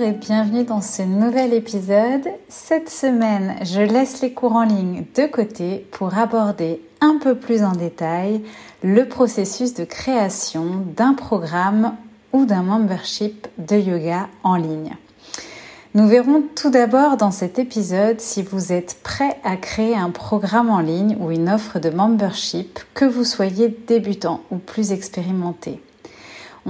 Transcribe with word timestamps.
Et 0.00 0.12
bienvenue 0.12 0.62
dans 0.62 0.80
ce 0.80 1.02
nouvel 1.02 1.52
épisode. 1.52 2.28
Cette 2.48 2.88
semaine, 2.88 3.56
je 3.62 3.80
laisse 3.80 4.20
les 4.20 4.32
cours 4.32 4.54
en 4.54 4.62
ligne 4.62 5.04
de 5.16 5.26
côté 5.26 5.86
pour 5.90 6.16
aborder 6.16 6.80
un 7.00 7.18
peu 7.18 7.34
plus 7.34 7.64
en 7.64 7.72
détail 7.72 8.42
le 8.84 9.08
processus 9.08 9.74
de 9.74 9.84
création 9.84 10.84
d'un 10.94 11.14
programme 11.14 11.96
ou 12.32 12.44
d'un 12.44 12.62
membership 12.62 13.48
de 13.58 13.76
yoga 13.76 14.28
en 14.44 14.54
ligne. 14.54 14.94
Nous 15.94 16.06
verrons 16.06 16.44
tout 16.54 16.70
d'abord 16.70 17.16
dans 17.16 17.32
cet 17.32 17.58
épisode 17.58 18.20
si 18.20 18.42
vous 18.42 18.72
êtes 18.72 18.98
prêt 19.02 19.38
à 19.42 19.56
créer 19.56 19.96
un 19.96 20.10
programme 20.10 20.70
en 20.70 20.80
ligne 20.80 21.16
ou 21.18 21.32
une 21.32 21.48
offre 21.48 21.80
de 21.80 21.90
membership, 21.90 22.78
que 22.94 23.04
vous 23.04 23.24
soyez 23.24 23.76
débutant 23.88 24.42
ou 24.52 24.58
plus 24.58 24.92
expérimenté. 24.92 25.80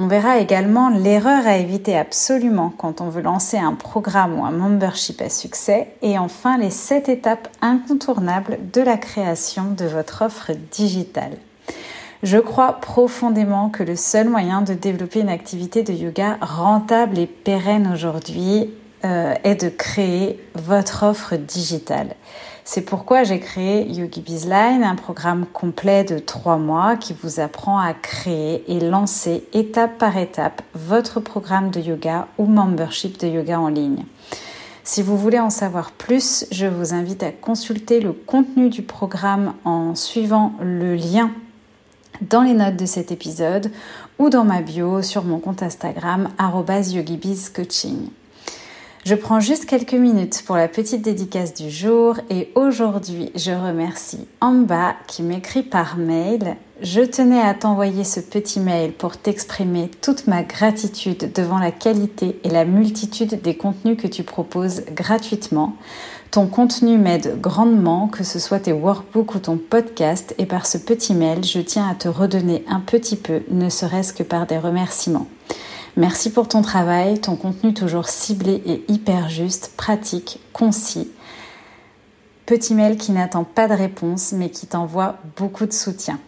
On 0.01 0.07
verra 0.07 0.39
également 0.39 0.91
l'erreur 0.91 1.45
à 1.45 1.57
éviter 1.57 1.99
absolument 1.99 2.73
quand 2.79 3.01
on 3.01 3.09
veut 3.09 3.21
lancer 3.21 3.59
un 3.59 3.75
programme 3.75 4.39
ou 4.39 4.45
un 4.45 4.53
membership 4.53 5.21
à 5.21 5.29
succès 5.29 5.89
et 6.03 6.21
enfin 6.21 6.57
les 6.57 6.71
7 6.71 7.09
étapes 7.09 7.49
incontournables 7.63 8.59
de 8.73 8.81
la 8.81 8.97
création 8.97 9.73
de 9.77 9.87
votre 9.87 10.23
offre 10.23 10.53
digitale. 10.71 11.33
Je 12.23 12.39
crois 12.39 12.75
profondément 12.75 13.71
que 13.71 13.83
le 13.83 13.97
seul 13.97 14.29
moyen 14.29 14.63
de 14.63 14.73
développer 14.73 15.19
une 15.19 15.29
activité 15.29 15.83
de 15.83 15.93
yoga 15.93 16.39
rentable 16.41 17.19
et 17.19 17.27
pérenne 17.27 17.91
aujourd'hui 17.93 18.71
euh, 19.05 19.35
est 19.43 19.65
de 19.65 19.69
créer 19.69 20.39
votre 20.55 21.03
offre 21.03 21.35
digitale. 21.35 22.15
C'est 22.71 22.83
pourquoi 22.83 23.25
j'ai 23.25 23.41
créé 23.41 23.91
Yogi 23.91 24.21
Bizline, 24.21 24.85
un 24.85 24.95
programme 24.95 25.47
complet 25.47 26.05
de 26.05 26.19
trois 26.19 26.59
mois 26.59 26.97
qui 26.97 27.15
vous 27.23 27.41
apprend 27.41 27.79
à 27.79 27.95
créer 27.95 28.63
et 28.71 28.79
lancer 28.79 29.43
étape 29.55 29.97
par 29.97 30.19
étape 30.19 30.61
votre 30.75 31.19
programme 31.19 31.71
de 31.71 31.81
yoga 31.81 32.29
ou 32.37 32.45
membership 32.45 33.19
de 33.21 33.27
yoga 33.27 33.59
en 33.59 33.69
ligne. 33.69 34.05
Si 34.85 35.03
vous 35.03 35.17
voulez 35.17 35.39
en 35.39 35.49
savoir 35.49 35.93
plus, 35.93 36.45
je 36.51 36.67
vous 36.67 36.93
invite 36.93 37.23
à 37.23 37.31
consulter 37.31 38.01
le 38.01 38.13
contenu 38.13 38.69
du 38.69 38.83
programme 38.83 39.55
en 39.65 39.95
suivant 39.95 40.53
le 40.61 40.95
lien 40.95 41.31
dans 42.21 42.43
les 42.43 42.53
notes 42.53 42.77
de 42.77 42.85
cet 42.85 43.11
épisode 43.11 43.73
ou 44.19 44.29
dans 44.29 44.45
ma 44.45 44.61
bio 44.61 45.01
sur 45.01 45.25
mon 45.25 45.39
compte 45.39 45.63
Instagram 45.63 46.29
yogibizcoaching. 46.39 48.11
Je 49.09 49.15
prends 49.15 49.41
juste 49.41 49.65
quelques 49.65 49.95
minutes 49.95 50.43
pour 50.47 50.57
la 50.57 50.69
petite 50.69 51.01
dédicace 51.01 51.55
du 51.55 51.71
jour 51.71 52.17
et 52.29 52.53
aujourd'hui 52.55 53.33
je 53.35 53.53
remercie 53.53 54.29
Amba 54.43 54.97
qui 55.07 55.23
m'écrit 55.23 55.63
par 55.63 55.97
mail. 55.97 56.57
Je 56.83 57.01
tenais 57.01 57.41
à 57.41 57.55
t'envoyer 57.55 58.05
ce 58.05 58.21
petit 58.21 58.61
mail 58.61 58.93
pour 58.93 59.17
t'exprimer 59.17 59.91
toute 60.03 60.27
ma 60.27 60.43
gratitude 60.43 61.33
devant 61.33 61.59
la 61.59 61.71
qualité 61.71 62.39
et 62.45 62.51
la 62.51 62.67
multitude 62.67 63.41
des 63.41 63.57
contenus 63.57 63.97
que 63.97 64.09
tu 64.09 64.25
proposes 64.25 64.83
gratuitement. 64.93 65.77
Ton 66.31 66.47
contenu 66.47 66.99
m'aide 66.99 67.41
grandement, 67.41 68.09
que 68.09 68.25
ce 68.25 68.39
soit 68.39 68.61
tes 68.61 68.75
workbooks 68.75 69.37
ou 69.37 69.39
ton 69.39 69.57
podcast, 69.57 70.35
et 70.37 70.45
par 70.45 70.67
ce 70.67 70.77
petit 70.77 71.15
mail, 71.15 71.43
je 71.45 71.61
tiens 71.61 71.89
à 71.89 71.95
te 71.95 72.09
redonner 72.09 72.63
un 72.69 72.81
petit 72.81 73.17
peu, 73.17 73.41
ne 73.51 73.71
serait-ce 73.71 74.13
que 74.13 74.23
par 74.23 74.47
des 74.47 74.59
remerciements. 74.59 75.29
Merci 75.99 76.31
pour 76.31 76.47
ton 76.47 76.63
travail, 76.63 77.21
ton 77.21 77.35
contenu 77.35 77.75
toujours 77.75 78.09
ciblé 78.09 78.63
et 78.65 78.85
hyper 78.87 79.29
juste, 79.29 79.73
pratique, 79.77 80.39
concis. 80.53 81.11
Petit 82.47 82.77
mail 82.77 82.97
qui 82.97 83.11
n'attend 83.11 83.43
pas 83.43 83.67
de 83.67 83.75
réponse 83.75 84.31
mais 84.31 84.49
qui 84.49 84.69
t'envoie 84.69 85.17
beaucoup 85.37 85.67
de 85.67 85.73
soutien. 85.73 86.21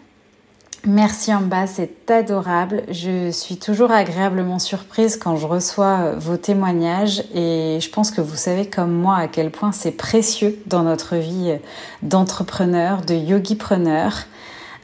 Merci 0.85 1.33
en 1.33 1.39
bas, 1.39 1.67
c'est 1.67 2.11
adorable. 2.11 2.83
Je 2.89 3.31
suis 3.31 3.55
toujours 3.55 3.91
agréablement 3.91 4.59
surprise 4.59 5.15
quand 5.15 5.37
je 5.37 5.47
reçois 5.47 5.99
euh, 6.01 6.15
vos 6.19 6.35
témoignages 6.35 7.23
et 7.33 7.79
je 7.79 7.89
pense 7.91 8.11
que 8.11 8.19
vous 8.19 8.35
savez 8.35 8.65
comme 8.67 8.91
moi 8.91 9.15
à 9.15 9.29
quel 9.29 9.51
point 9.51 9.71
c'est 9.71 9.91
précieux 9.91 10.59
dans 10.65 10.83
notre 10.83 11.15
vie 11.15 11.55
d'entrepreneur, 12.01 13.03
de 13.03 13.13
yogi-preneur. 13.13 14.25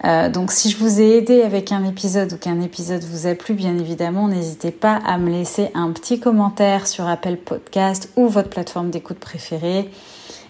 Euh, 0.05 0.29
donc 0.29 0.51
si 0.51 0.69
je 0.69 0.77
vous 0.77 1.01
ai 1.01 1.17
aidé 1.17 1.41
avec 1.41 1.71
un 1.71 1.83
épisode 1.83 2.33
ou 2.33 2.37
qu'un 2.37 2.61
épisode 2.61 3.03
vous 3.03 3.27
a 3.27 3.35
plu, 3.35 3.53
bien 3.53 3.77
évidemment, 3.77 4.27
n'hésitez 4.27 4.71
pas 4.71 4.99
à 5.05 5.17
me 5.17 5.29
laisser 5.29 5.69
un 5.73 5.91
petit 5.91 6.19
commentaire 6.19 6.87
sur 6.87 7.07
Apple 7.07 7.37
Podcast 7.37 8.11
ou 8.15 8.27
votre 8.27 8.49
plateforme 8.49 8.91
d'écoute 8.91 9.19
préférée. 9.19 9.89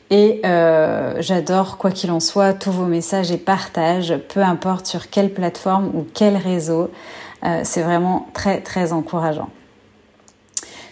Et 0.10 0.42
euh, 0.46 1.16
j'adore, 1.20 1.78
quoi 1.78 1.92
qu'il 1.92 2.12
en 2.12 2.20
soit, 2.20 2.54
tous 2.54 2.72
vos 2.72 2.86
messages 2.86 3.32
et 3.32 3.38
partages, 3.38 4.16
peu 4.30 4.42
importe 4.42 4.86
sur 4.86 5.10
quelle 5.10 5.34
plateforme 5.34 5.92
ou 5.94 6.06
quel 6.14 6.38
réseau. 6.38 6.90
Euh, 7.44 7.62
c'est 7.64 7.82
vraiment 7.82 8.28
très 8.34 8.62
très 8.62 8.94
encourageant. 8.94 9.50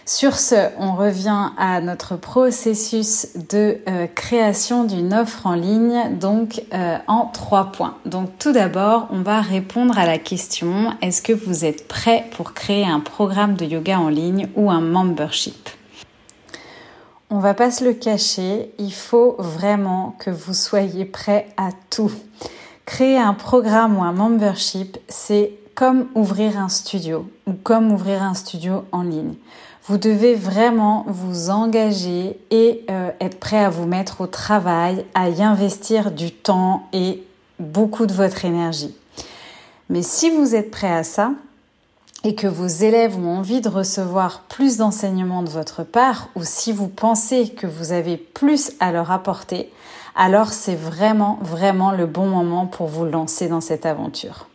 Sur 0.08 0.36
ce, 0.36 0.68
on 0.78 0.94
revient 0.94 1.48
à 1.58 1.80
notre 1.80 2.14
processus 2.14 3.26
de 3.50 3.78
euh, 3.88 4.06
création 4.06 4.84
d'une 4.84 5.12
offre 5.12 5.48
en 5.48 5.54
ligne, 5.54 6.16
donc 6.20 6.62
euh, 6.72 6.96
en 7.08 7.26
trois 7.26 7.72
points. 7.72 7.96
Donc 8.06 8.38
tout 8.38 8.52
d'abord, 8.52 9.08
on 9.10 9.22
va 9.22 9.40
répondre 9.40 9.98
à 9.98 10.06
la 10.06 10.18
question 10.18 10.92
est-ce 11.02 11.22
que 11.22 11.32
vous 11.32 11.64
êtes 11.64 11.88
prêt 11.88 12.24
pour 12.36 12.54
créer 12.54 12.86
un 12.86 13.00
programme 13.00 13.54
de 13.54 13.64
yoga 13.64 13.98
en 13.98 14.08
ligne 14.08 14.48
ou 14.54 14.70
un 14.70 14.80
membership? 14.80 15.70
On 17.28 17.40
va 17.40 17.54
pas 17.54 17.72
se 17.72 17.84
le 17.84 17.92
cacher, 17.92 18.70
il 18.78 18.92
faut 18.92 19.34
vraiment 19.40 20.14
que 20.20 20.30
vous 20.30 20.54
soyez 20.54 21.04
prêt 21.04 21.48
à 21.56 21.70
tout. 21.90 22.12
Créer 22.84 23.18
un 23.18 23.34
programme 23.34 23.98
ou 23.98 24.04
un 24.04 24.12
membership, 24.12 24.98
c'est 25.08 25.50
comme 25.74 26.06
ouvrir 26.14 26.60
un 26.60 26.68
studio 26.68 27.28
ou 27.48 27.54
comme 27.54 27.90
ouvrir 27.90 28.22
un 28.22 28.34
studio 28.34 28.84
en 28.92 29.02
ligne. 29.02 29.34
Vous 29.88 29.98
devez 29.98 30.34
vraiment 30.34 31.04
vous 31.06 31.50
engager 31.50 32.40
et 32.50 32.84
euh, 32.90 33.10
être 33.20 33.38
prêt 33.38 33.64
à 33.64 33.70
vous 33.70 33.86
mettre 33.86 34.20
au 34.20 34.26
travail, 34.26 35.04
à 35.14 35.28
y 35.28 35.44
investir 35.44 36.10
du 36.10 36.32
temps 36.32 36.88
et 36.92 37.22
beaucoup 37.60 38.06
de 38.06 38.12
votre 38.12 38.44
énergie. 38.44 38.96
Mais 39.88 40.02
si 40.02 40.28
vous 40.30 40.56
êtes 40.56 40.72
prêt 40.72 40.92
à 40.92 41.04
ça 41.04 41.30
et 42.24 42.34
que 42.34 42.48
vos 42.48 42.66
élèves 42.66 43.16
ont 43.16 43.38
envie 43.38 43.60
de 43.60 43.68
recevoir 43.68 44.40
plus 44.48 44.76
d'enseignements 44.76 45.44
de 45.44 45.50
votre 45.50 45.84
part 45.84 46.30
ou 46.34 46.40
si 46.42 46.72
vous 46.72 46.88
pensez 46.88 47.50
que 47.50 47.68
vous 47.68 47.92
avez 47.92 48.16
plus 48.16 48.72
à 48.80 48.90
leur 48.90 49.12
apporter, 49.12 49.70
alors 50.16 50.48
c'est 50.48 50.74
vraiment, 50.74 51.38
vraiment 51.42 51.92
le 51.92 52.06
bon 52.06 52.26
moment 52.26 52.66
pour 52.66 52.88
vous 52.88 53.04
lancer 53.04 53.46
dans 53.46 53.60
cette 53.60 53.86
aventure. 53.86 54.48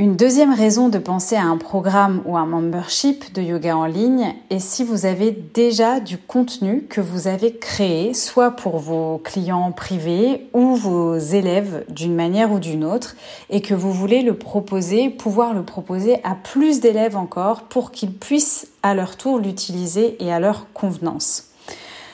Une 0.00 0.14
deuxième 0.14 0.54
raison 0.54 0.88
de 0.88 0.98
penser 0.98 1.34
à 1.34 1.42
un 1.42 1.56
programme 1.56 2.22
ou 2.24 2.36
un 2.36 2.46
membership 2.46 3.32
de 3.32 3.42
yoga 3.42 3.76
en 3.76 3.86
ligne 3.86 4.32
est 4.48 4.60
si 4.60 4.84
vous 4.84 5.06
avez 5.06 5.32
déjà 5.32 5.98
du 5.98 6.18
contenu 6.18 6.84
que 6.88 7.00
vous 7.00 7.26
avez 7.26 7.56
créé, 7.56 8.14
soit 8.14 8.52
pour 8.52 8.78
vos 8.78 9.18
clients 9.18 9.72
privés 9.72 10.46
ou 10.54 10.76
vos 10.76 11.16
élèves 11.16 11.84
d'une 11.88 12.14
manière 12.14 12.52
ou 12.52 12.60
d'une 12.60 12.84
autre, 12.84 13.16
et 13.50 13.60
que 13.60 13.74
vous 13.74 13.92
voulez 13.92 14.22
le 14.22 14.34
proposer, 14.34 15.10
pouvoir 15.10 15.52
le 15.52 15.64
proposer 15.64 16.20
à 16.22 16.36
plus 16.36 16.78
d'élèves 16.78 17.16
encore 17.16 17.62
pour 17.62 17.90
qu'ils 17.90 18.14
puissent 18.14 18.68
à 18.84 18.94
leur 18.94 19.16
tour 19.16 19.40
l'utiliser 19.40 20.16
et 20.24 20.32
à 20.32 20.38
leur 20.38 20.72
convenance. 20.74 21.48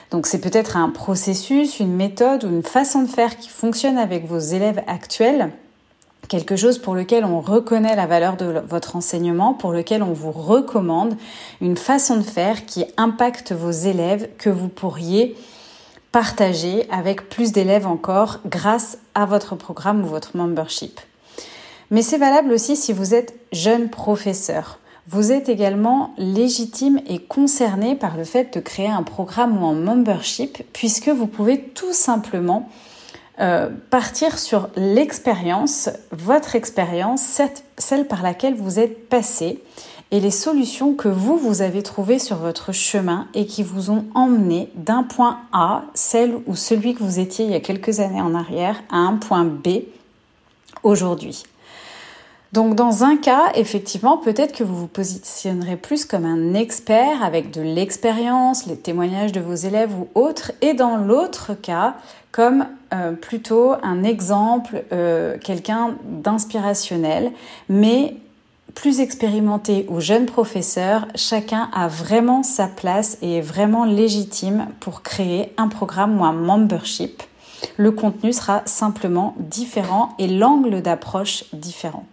Donc 0.09 0.25
c'est 0.25 0.41
peut-être 0.41 0.75
un 0.75 0.89
processus, 0.89 1.79
une 1.79 1.93
méthode 1.93 2.45
ou 2.45 2.49
une 2.49 2.63
façon 2.63 3.03
de 3.03 3.07
faire 3.07 3.37
qui 3.37 3.49
fonctionne 3.49 3.99
avec 3.99 4.25
vos 4.25 4.39
élèves 4.39 4.81
actuels 4.87 5.51
quelque 6.27 6.55
chose 6.55 6.77
pour 6.77 6.95
lequel 6.95 7.25
on 7.25 7.39
reconnaît 7.39 7.95
la 7.95 8.07
valeur 8.07 8.37
de 8.37 8.61
votre 8.67 8.95
enseignement, 8.95 9.53
pour 9.53 9.71
lequel 9.71 10.03
on 10.03 10.13
vous 10.13 10.31
recommande 10.31 11.15
une 11.61 11.77
façon 11.77 12.17
de 12.17 12.23
faire 12.23 12.65
qui 12.65 12.85
impacte 12.97 13.51
vos 13.51 13.71
élèves 13.71 14.29
que 14.37 14.49
vous 14.49 14.67
pourriez 14.67 15.35
partager 16.11 16.87
avec 16.91 17.29
plus 17.29 17.51
d'élèves 17.51 17.87
encore 17.87 18.39
grâce 18.45 18.97
à 19.15 19.25
votre 19.25 19.55
programme 19.55 20.03
ou 20.03 20.07
votre 20.07 20.37
membership. 20.37 20.99
Mais 21.91 22.01
c'est 22.01 22.17
valable 22.17 22.51
aussi 22.51 22.75
si 22.75 22.93
vous 22.93 23.13
êtes 23.13 23.35
jeune 23.51 23.89
professeur. 23.89 24.79
Vous 25.07 25.31
êtes 25.31 25.49
également 25.49 26.15
légitime 26.17 26.99
et 27.07 27.19
concerné 27.19 27.95
par 27.95 28.17
le 28.17 28.23
fait 28.23 28.55
de 28.55 28.59
créer 28.59 28.87
un 28.87 29.03
programme 29.03 29.61
ou 29.61 29.67
un 29.67 29.73
membership 29.73 30.63
puisque 30.73 31.09
vous 31.09 31.27
pouvez 31.27 31.59
tout 31.61 31.93
simplement 31.93 32.69
euh, 33.39 33.69
partir 33.89 34.39
sur 34.39 34.69
l'expérience, 34.77 35.89
votre 36.11 36.55
expérience, 36.55 37.41
celle 37.77 38.07
par 38.07 38.23
laquelle 38.23 38.55
vous 38.55 38.79
êtes 38.79 39.09
passé 39.09 39.61
et 40.11 40.19
les 40.19 40.31
solutions 40.31 40.93
que 40.93 41.07
vous, 41.07 41.37
vous 41.37 41.61
avez 41.61 41.83
trouvées 41.83 42.19
sur 42.19 42.37
votre 42.37 42.71
chemin 42.71 43.27
et 43.33 43.45
qui 43.45 43.63
vous 43.63 43.89
ont 43.89 44.05
emmené 44.13 44.69
d'un 44.75 45.03
point 45.03 45.39
A, 45.51 45.83
celle 45.93 46.35
ou 46.45 46.55
celui 46.55 46.93
que 46.93 47.03
vous 47.03 47.19
étiez 47.19 47.45
il 47.45 47.51
y 47.51 47.55
a 47.55 47.59
quelques 47.59 47.99
années 47.99 48.21
en 48.21 48.35
arrière, 48.35 48.81
à 48.89 48.97
un 48.97 49.17
point 49.17 49.43
B 49.43 49.83
aujourd'hui. 50.83 51.43
Donc 52.53 52.75
dans 52.75 53.03
un 53.03 53.17
cas, 53.17 53.51
effectivement, 53.55 54.17
peut-être 54.17 54.55
que 54.55 54.63
vous 54.63 54.77
vous 54.77 54.87
positionnerez 54.87 55.75
plus 55.75 56.05
comme 56.05 56.23
un 56.23 56.53
expert 56.53 57.21
avec 57.21 57.51
de 57.51 57.61
l'expérience, 57.61 58.65
les 58.65 58.77
témoignages 58.77 59.33
de 59.33 59.41
vos 59.41 59.55
élèves 59.55 59.93
ou 59.93 60.07
autres, 60.15 60.53
et 60.61 60.73
dans 60.73 60.95
l'autre 60.95 61.53
cas, 61.53 61.95
comme 62.31 62.65
euh, 62.95 63.11
plutôt 63.13 63.73
un 63.83 64.03
exemple, 64.03 64.83
euh, 64.91 65.37
quelqu'un 65.37 65.95
d'inspirationnel, 66.03 67.31
mais 67.69 68.15
plus 68.73 68.99
expérimenté 68.99 69.85
ou 69.89 69.99
jeune 69.99 70.25
professeur, 70.25 71.07
chacun 71.15 71.69
a 71.73 71.87
vraiment 71.87 72.43
sa 72.43 72.67
place 72.67 73.17
et 73.21 73.37
est 73.37 73.41
vraiment 73.41 73.85
légitime 73.85 74.67
pour 74.79 75.01
créer 75.01 75.53
un 75.57 75.69
programme 75.69 76.19
ou 76.19 76.25
un 76.25 76.33
membership. 76.33 77.23
Le 77.77 77.91
contenu 77.91 78.33
sera 78.33 78.61
simplement 78.65 79.33
différent 79.39 80.13
et 80.19 80.27
l'angle 80.27 80.81
d'approche 80.81 81.45
différent. 81.53 82.05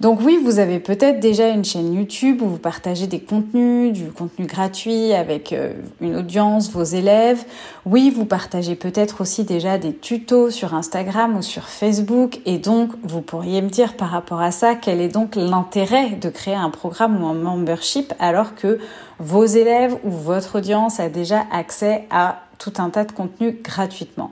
Donc 0.00 0.20
oui, 0.22 0.38
vous 0.40 0.60
avez 0.60 0.78
peut-être 0.78 1.18
déjà 1.18 1.48
une 1.48 1.64
chaîne 1.64 1.92
YouTube 1.92 2.40
où 2.40 2.46
vous 2.46 2.58
partagez 2.58 3.08
des 3.08 3.18
contenus, 3.18 3.92
du 3.92 4.12
contenu 4.12 4.46
gratuit 4.46 5.12
avec 5.12 5.52
euh, 5.52 5.72
une 6.00 6.14
audience, 6.14 6.70
vos 6.70 6.84
élèves. 6.84 7.44
Oui, 7.84 8.12
vous 8.14 8.24
partagez 8.24 8.76
peut-être 8.76 9.22
aussi 9.22 9.42
déjà 9.42 9.76
des 9.76 9.92
tutos 9.92 10.50
sur 10.50 10.74
Instagram 10.74 11.36
ou 11.36 11.42
sur 11.42 11.64
Facebook. 11.64 12.38
Et 12.46 12.58
donc, 12.58 12.92
vous 13.02 13.22
pourriez 13.22 13.60
me 13.60 13.70
dire 13.70 13.96
par 13.96 14.10
rapport 14.10 14.40
à 14.40 14.52
ça, 14.52 14.76
quel 14.76 15.00
est 15.00 15.08
donc 15.08 15.34
l'intérêt 15.34 16.10
de 16.10 16.28
créer 16.28 16.54
un 16.54 16.70
programme 16.70 17.20
ou 17.20 17.26
un 17.26 17.34
membership 17.34 18.14
alors 18.20 18.54
que 18.54 18.78
vos 19.18 19.46
élèves 19.46 19.96
ou 20.04 20.10
votre 20.10 20.58
audience 20.58 21.00
a 21.00 21.08
déjà 21.08 21.42
accès 21.50 22.06
à 22.12 22.42
tout 22.60 22.74
un 22.78 22.90
tas 22.90 23.04
de 23.04 23.10
contenus 23.10 23.56
gratuitement? 23.64 24.30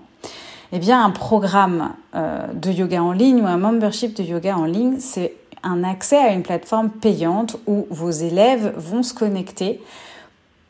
Eh 0.70 0.78
bien, 0.78 1.04
un 1.04 1.10
programme 1.10 1.92
euh, 2.14 2.46
de 2.54 2.70
yoga 2.70 3.02
en 3.02 3.10
ligne 3.10 3.42
ou 3.42 3.46
un 3.46 3.56
membership 3.56 4.16
de 4.16 4.22
yoga 4.22 4.56
en 4.56 4.64
ligne, 4.64 4.96
c'est 5.00 5.32
un 5.62 5.84
accès 5.84 6.18
à 6.18 6.32
une 6.32 6.42
plateforme 6.42 6.90
payante 6.90 7.56
où 7.66 7.86
vos 7.90 8.10
élèves 8.10 8.74
vont 8.76 9.02
se 9.02 9.14
connecter 9.14 9.80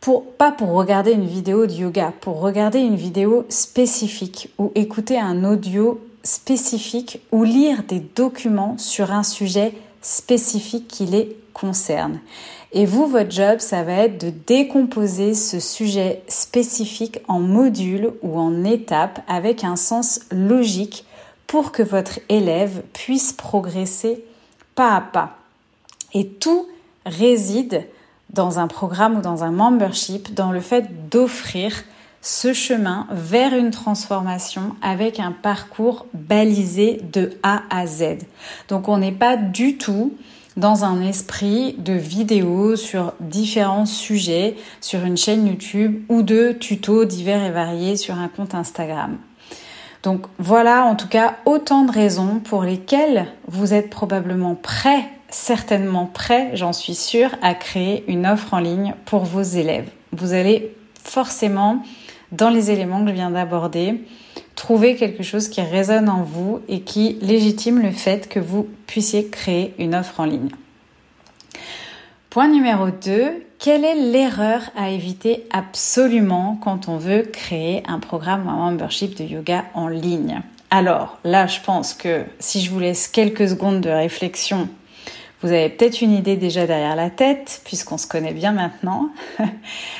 pour, 0.00 0.24
pas 0.24 0.52
pour 0.52 0.70
regarder 0.70 1.12
une 1.12 1.26
vidéo 1.26 1.66
de 1.66 1.72
yoga, 1.72 2.12
pour 2.20 2.40
regarder 2.40 2.80
une 2.80 2.96
vidéo 2.96 3.44
spécifique 3.48 4.50
ou 4.58 4.70
écouter 4.74 5.18
un 5.18 5.44
audio 5.44 6.00
spécifique 6.22 7.20
ou 7.32 7.44
lire 7.44 7.82
des 7.88 8.00
documents 8.00 8.78
sur 8.78 9.12
un 9.12 9.22
sujet 9.22 9.72
spécifique 10.02 10.88
qui 10.88 11.06
les 11.06 11.36
concerne. 11.52 12.20
Et 12.72 12.84
vous, 12.84 13.06
votre 13.06 13.30
job, 13.30 13.58
ça 13.60 13.82
va 13.82 13.94
être 13.94 14.20
de 14.24 14.32
décomposer 14.46 15.34
ce 15.34 15.60
sujet 15.60 16.22
spécifique 16.28 17.20
en 17.28 17.40
modules 17.40 18.12
ou 18.22 18.38
en 18.38 18.64
étapes 18.64 19.20
avec 19.28 19.64
un 19.64 19.76
sens 19.76 20.20
logique 20.30 21.04
pour 21.46 21.72
que 21.72 21.82
votre 21.82 22.20
élève 22.28 22.82
puisse 22.92 23.32
progresser 23.32 24.24
pas 24.76 24.94
à 24.94 25.00
pas. 25.00 25.38
Et 26.14 26.28
tout 26.28 26.68
réside 27.04 27.84
dans 28.30 28.60
un 28.60 28.68
programme 28.68 29.18
ou 29.18 29.20
dans 29.20 29.42
un 29.42 29.50
membership, 29.50 30.34
dans 30.34 30.52
le 30.52 30.60
fait 30.60 31.10
d'offrir 31.10 31.72
ce 32.22 32.52
chemin 32.52 33.06
vers 33.10 33.54
une 33.54 33.70
transformation 33.70 34.74
avec 34.82 35.20
un 35.20 35.32
parcours 35.32 36.06
balisé 36.12 37.00
de 37.12 37.32
A 37.42 37.62
à 37.70 37.86
Z. 37.86 38.18
Donc 38.68 38.88
on 38.88 38.98
n'est 38.98 39.12
pas 39.12 39.36
du 39.36 39.78
tout 39.78 40.12
dans 40.56 40.84
un 40.84 41.02
esprit 41.02 41.74
de 41.78 41.92
vidéos 41.92 42.76
sur 42.76 43.12
différents 43.20 43.86
sujets 43.86 44.56
sur 44.80 45.04
une 45.04 45.16
chaîne 45.16 45.46
YouTube 45.46 46.02
ou 46.08 46.22
de 46.22 46.52
tutos 46.52 47.04
divers 47.04 47.44
et 47.44 47.50
variés 47.50 47.96
sur 47.96 48.18
un 48.18 48.28
compte 48.28 48.54
Instagram. 48.54 49.18
Donc 50.02 50.26
voilà 50.38 50.84
en 50.84 50.94
tout 50.94 51.08
cas 51.08 51.36
autant 51.44 51.84
de 51.84 51.92
raisons 51.92 52.40
pour 52.40 52.62
lesquelles 52.62 53.26
vous 53.48 53.74
êtes 53.74 53.90
probablement 53.90 54.54
prêt, 54.54 55.04
certainement 55.28 56.06
prêt, 56.06 56.50
j'en 56.54 56.72
suis 56.72 56.94
sûre, 56.94 57.30
à 57.42 57.54
créer 57.54 58.04
une 58.08 58.26
offre 58.26 58.54
en 58.54 58.58
ligne 58.58 58.94
pour 59.04 59.24
vos 59.24 59.42
élèves. 59.42 59.90
Vous 60.12 60.32
allez 60.32 60.74
forcément, 61.04 61.82
dans 62.32 62.50
les 62.50 62.70
éléments 62.70 63.02
que 63.02 63.10
je 63.10 63.14
viens 63.14 63.30
d'aborder, 63.30 64.04
trouver 64.54 64.96
quelque 64.96 65.22
chose 65.22 65.48
qui 65.48 65.60
résonne 65.60 66.08
en 66.08 66.22
vous 66.22 66.60
et 66.68 66.80
qui 66.80 67.18
légitime 67.20 67.80
le 67.80 67.90
fait 67.90 68.28
que 68.28 68.40
vous 68.40 68.66
puissiez 68.86 69.28
créer 69.28 69.74
une 69.78 69.94
offre 69.94 70.20
en 70.20 70.24
ligne. 70.24 70.50
Point 72.36 72.48
numéro 72.48 72.90
2, 72.90 73.46
quelle 73.58 73.82
est 73.82 73.94
l'erreur 73.94 74.60
à 74.76 74.90
éviter 74.90 75.46
absolument 75.50 76.60
quand 76.62 76.86
on 76.86 76.98
veut 76.98 77.22
créer 77.22 77.82
un 77.88 77.98
programme 77.98 78.46
ou 78.46 78.50
un 78.50 78.56
membership 78.56 79.16
de 79.16 79.24
yoga 79.24 79.64
en 79.72 79.88
ligne? 79.88 80.42
Alors 80.68 81.16
là, 81.24 81.46
je 81.46 81.60
pense 81.62 81.94
que 81.94 82.24
si 82.38 82.60
je 82.60 82.70
vous 82.70 82.78
laisse 82.78 83.08
quelques 83.08 83.48
secondes 83.48 83.80
de 83.80 83.88
réflexion, 83.88 84.68
vous 85.40 85.48
avez 85.48 85.70
peut-être 85.70 86.02
une 86.02 86.12
idée 86.12 86.36
déjà 86.36 86.66
derrière 86.66 86.94
la 86.94 87.08
tête, 87.08 87.62
puisqu'on 87.64 87.96
se 87.96 88.06
connaît 88.06 88.34
bien 88.34 88.52
maintenant. 88.52 89.08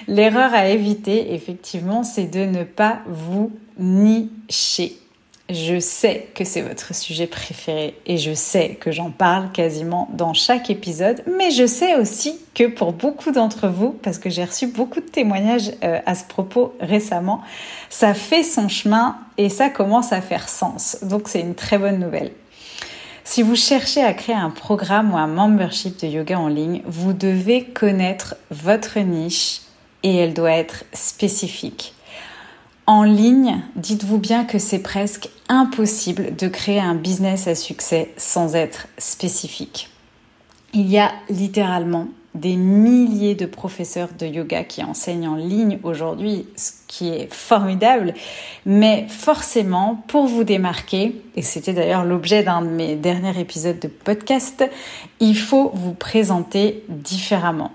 L'erreur 0.07 0.53
à 0.53 0.69
éviter, 0.69 1.33
effectivement, 1.33 2.03
c'est 2.03 2.27
de 2.27 2.41
ne 2.41 2.65
pas 2.65 2.99
vous 3.07 3.51
nicher. 3.79 4.99
Je 5.49 5.79
sais 5.79 6.27
que 6.35 6.43
c'est 6.43 6.63
votre 6.63 6.93
sujet 6.93 7.29
préféré 7.29 7.95
et 8.05 8.19
je 8.19 8.35
sais 8.35 8.77
que 8.81 8.91
j'en 8.91 9.11
parle 9.13 9.53
quasiment 9.53 10.09
dans 10.13 10.35
chaque 10.35 10.71
épisode, 10.71 11.23
mais 11.39 11.53
je 11.53 11.67
sais 11.67 11.95
aussi 11.95 12.41
que 12.53 12.67
pour 12.67 12.93
beaucoup 12.93 13.31
d'entre 13.31 13.69
vous, 13.69 13.91
parce 14.03 14.19
que 14.19 14.29
j'ai 14.29 14.45
reçu 14.45 14.67
beaucoup 14.67 15.01
de 15.01 15.07
témoignages 15.07 15.71
euh, 15.85 16.01
à 16.05 16.17
ce 16.17 16.25
propos 16.25 16.75
récemment, 16.81 17.43
ça 17.91 18.13
fait 18.13 18.43
son 18.43 18.69
chemin 18.69 19.19
et 19.39 19.49
ça 19.49 19.69
commence 19.69 20.13
à 20.13 20.21
faire 20.21 20.49
sens. 20.49 20.99
Donc 21.03 21.29
c'est 21.29 21.41
une 21.41 21.55
très 21.55 21.79
bonne 21.79 22.01
nouvelle. 22.01 22.33
Si 23.23 23.43
vous 23.43 23.57
cherchez 23.57 24.03
à 24.03 24.15
créer 24.15 24.37
un 24.37 24.51
programme 24.51 25.15
ou 25.15 25.17
un 25.17 25.29
membership 25.29 26.01
de 26.01 26.09
yoga 26.09 26.41
en 26.41 26.49
ligne, 26.49 26.83
vous 26.87 27.13
devez 27.13 27.65
connaître 27.65 28.35
votre 28.51 28.99
niche 28.99 29.61
et 30.03 30.17
elle 30.17 30.35
doit 30.35 30.53
être 30.53 30.85
spécifique. 30.93 31.96
En 32.89 33.03
ligne, 33.03 33.63
dites-vous 33.75 34.19
bien 34.19 34.45
que 34.45 34.61
c'est 34.61 34.79
presque 34.79 35.29
impossible 35.49 36.37
de 36.37 36.47
créer 36.47 36.79
un 36.79 36.95
business 36.95 37.49
à 37.49 37.57
succès 37.57 38.13
sans 38.17 38.55
être 38.55 38.87
spécifique. 38.97 39.91
Il 40.73 40.89
y 40.89 40.99
a 40.99 41.11
littéralement 41.29 42.07
des 42.37 42.55
milliers 42.55 43.35
de 43.35 43.47
professeurs 43.47 44.11
de 44.17 44.27
yoga 44.27 44.63
qui 44.63 44.85
enseignent 44.85 45.27
en 45.27 45.35
ligne 45.35 45.81
aujourd'hui, 45.83 46.47
ce 46.55 46.73
qui 46.87 47.09
est 47.09 47.33
formidable. 47.33 48.15
Mais 48.67 49.07
forcément, 49.09 50.05
pour 50.07 50.27
vous 50.27 50.45
démarquer, 50.45 51.21
et 51.35 51.43
c'était 51.43 51.73
d'ailleurs 51.73 52.05
l'objet 52.05 52.45
d'un 52.45 52.63
de 52.63 52.69
mes 52.69 52.95
derniers 52.95 53.41
épisodes 53.41 53.81
de 53.81 53.89
podcast, 53.89 54.65
il 55.19 55.37
faut 55.37 55.73
vous 55.75 55.95
présenter 55.95 56.85
différemment. 56.89 57.73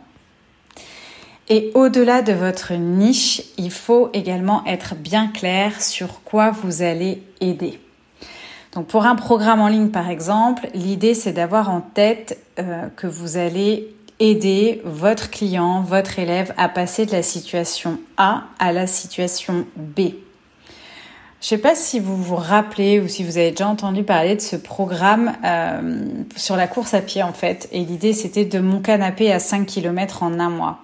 Et 1.50 1.72
au-delà 1.74 2.22
de 2.22 2.34
votre 2.34 2.74
niche, 2.74 3.42
il 3.58 3.72
faut 3.72 4.10
également 4.14 4.64
être 4.66 4.96
bien 4.96 5.28
clair 5.28 5.82
sur 5.82 6.24
quoi 6.24 6.52
vous 6.52 6.82
allez 6.82 7.24
aider. 7.42 7.80
Donc 8.74 8.88
pour 8.88 9.06
un 9.06 9.16
programme 9.16 9.60
en 9.60 9.68
ligne 9.68 9.90
par 9.90 10.10
exemple, 10.10 10.68
l'idée 10.74 11.14
c'est 11.14 11.34
d'avoir 11.34 11.70
en 11.70 11.82
tête 11.82 12.40
euh, 12.58 12.88
que 12.96 13.08
vous 13.08 13.38
allez 13.38 13.94
aider 14.20 14.82
votre 14.86 15.30
client, 15.30 15.82
votre 15.82 16.20
élève 16.20 16.54
à 16.58 16.70
passer 16.70 17.06
de 17.06 17.12
la 17.12 17.24
situation 17.24 18.00
A 18.18 18.44
à 18.60 18.72
la 18.72 18.88
situation 18.88 19.66
B. 19.76 20.00
Je 21.42 21.48
ne 21.48 21.50
sais 21.50 21.58
pas 21.58 21.74
si 21.74 22.00
vous 22.00 22.16
vous 22.16 22.36
rappelez 22.36 23.00
ou 23.00 23.08
si 23.08 23.24
vous 23.24 23.40
avez 23.40 23.50
déjà 23.50 23.68
entendu 23.68 24.04
parler 24.04 24.36
de 24.36 24.42
ce 24.42 24.56
programme 24.56 25.34
euh, 25.44 26.06
sur 26.36 26.56
la 26.56 26.68
course 26.68 26.94
à 26.94 27.02
pied 27.02 27.24
en 27.24 27.34
fait. 27.34 27.68
Et 27.72 27.80
l'idée 27.80 28.14
c'était 28.14 28.46
de 28.46 28.60
mon 28.60 28.80
canapé 28.80 29.34
à 29.34 29.40
5 29.40 29.66
km 29.66 30.24
en 30.24 30.40
un 30.40 30.50
mois. 30.50 30.82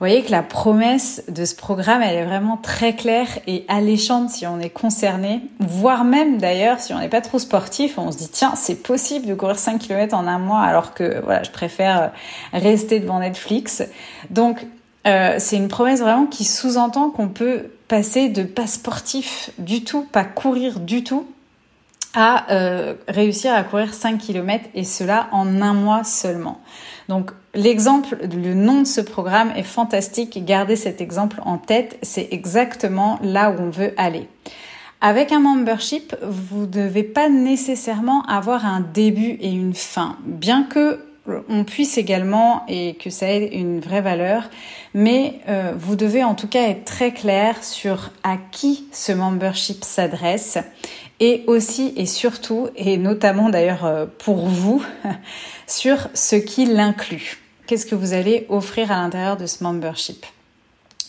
Voyez 0.00 0.22
que 0.22 0.30
la 0.30 0.42
promesse 0.42 1.22
de 1.28 1.44
ce 1.44 1.54
programme, 1.54 2.02
elle 2.02 2.16
est 2.16 2.24
vraiment 2.24 2.56
très 2.56 2.94
claire 2.94 3.28
et 3.46 3.64
alléchante 3.68 4.30
si 4.30 4.46
on 4.46 4.58
est 4.58 4.70
concerné, 4.70 5.42
voire 5.60 6.04
même 6.04 6.38
d'ailleurs 6.38 6.80
si 6.80 6.92
on 6.92 6.98
n'est 6.98 7.08
pas 7.08 7.20
trop 7.20 7.38
sportif, 7.38 7.96
on 7.96 8.10
se 8.10 8.18
dit 8.18 8.28
tiens, 8.28 8.54
c'est 8.56 8.82
possible 8.82 9.26
de 9.26 9.34
courir 9.34 9.58
5 9.58 9.78
km 9.78 10.14
en 10.14 10.26
un 10.26 10.38
mois 10.38 10.62
alors 10.62 10.94
que 10.94 11.20
voilà, 11.22 11.42
je 11.44 11.50
préfère 11.50 12.12
rester 12.52 12.98
devant 12.98 13.20
Netflix. 13.20 13.84
Donc 14.30 14.66
euh, 15.06 15.36
c'est 15.38 15.56
une 15.56 15.68
promesse 15.68 16.00
vraiment 16.00 16.26
qui 16.26 16.44
sous-entend 16.44 17.10
qu'on 17.10 17.28
peut 17.28 17.70
passer 17.86 18.28
de 18.28 18.42
pas 18.42 18.66
sportif 18.66 19.50
du 19.58 19.84
tout, 19.84 20.02
pas 20.02 20.24
courir 20.24 20.80
du 20.80 21.04
tout, 21.04 21.26
à 22.14 22.50
euh, 22.52 22.94
réussir 23.08 23.52
à 23.54 23.62
courir 23.64 23.92
5 23.92 24.18
km 24.18 24.64
et 24.74 24.84
cela 24.84 25.28
en 25.32 25.60
un 25.60 25.74
mois 25.74 26.04
seulement. 26.04 26.60
Donc 27.08 27.30
l'exemple, 27.54 28.16
le 28.22 28.54
nom 28.54 28.82
de 28.82 28.86
ce 28.86 29.00
programme 29.00 29.52
est 29.56 29.62
fantastique. 29.62 30.44
Gardez 30.44 30.76
cet 30.76 31.00
exemple 31.00 31.40
en 31.44 31.58
tête. 31.58 31.98
C'est 32.02 32.28
exactement 32.30 33.18
là 33.22 33.50
où 33.50 33.60
on 33.60 33.70
veut 33.70 33.92
aller. 33.96 34.28
Avec 35.00 35.32
un 35.32 35.40
membership, 35.40 36.16
vous 36.22 36.62
ne 36.62 36.66
devez 36.66 37.02
pas 37.02 37.28
nécessairement 37.28 38.22
avoir 38.22 38.64
un 38.64 38.80
début 38.80 39.36
et 39.40 39.50
une 39.50 39.74
fin, 39.74 40.16
bien 40.24 40.62
que 40.62 40.98
on 41.48 41.64
puisse 41.64 41.96
également 41.96 42.64
et 42.68 42.94
que 42.94 43.10
ça 43.10 43.28
ait 43.28 43.46
une 43.46 43.80
vraie 43.80 44.02
valeur, 44.02 44.50
mais 44.92 45.40
euh, 45.48 45.72
vous 45.76 45.96
devez 45.96 46.22
en 46.22 46.34
tout 46.34 46.48
cas 46.48 46.68
être 46.68 46.84
très 46.84 47.12
clair 47.12 47.62
sur 47.64 48.10
à 48.22 48.36
qui 48.36 48.86
ce 48.92 49.12
membership 49.12 49.84
s'adresse 49.84 50.58
et 51.20 51.44
aussi 51.46 51.94
et 51.96 52.06
surtout, 52.06 52.68
et 52.76 52.96
notamment 52.96 53.48
d'ailleurs 53.48 53.84
euh, 53.84 54.06
pour 54.18 54.46
vous, 54.46 54.84
sur 55.66 56.08
ce 56.14 56.36
qui 56.36 56.66
l'inclut. 56.66 57.38
Qu'est-ce 57.66 57.86
que 57.86 57.94
vous 57.94 58.12
allez 58.12 58.46
offrir 58.50 58.92
à 58.92 58.96
l'intérieur 58.96 59.36
de 59.36 59.46
ce 59.46 59.64
membership? 59.64 60.26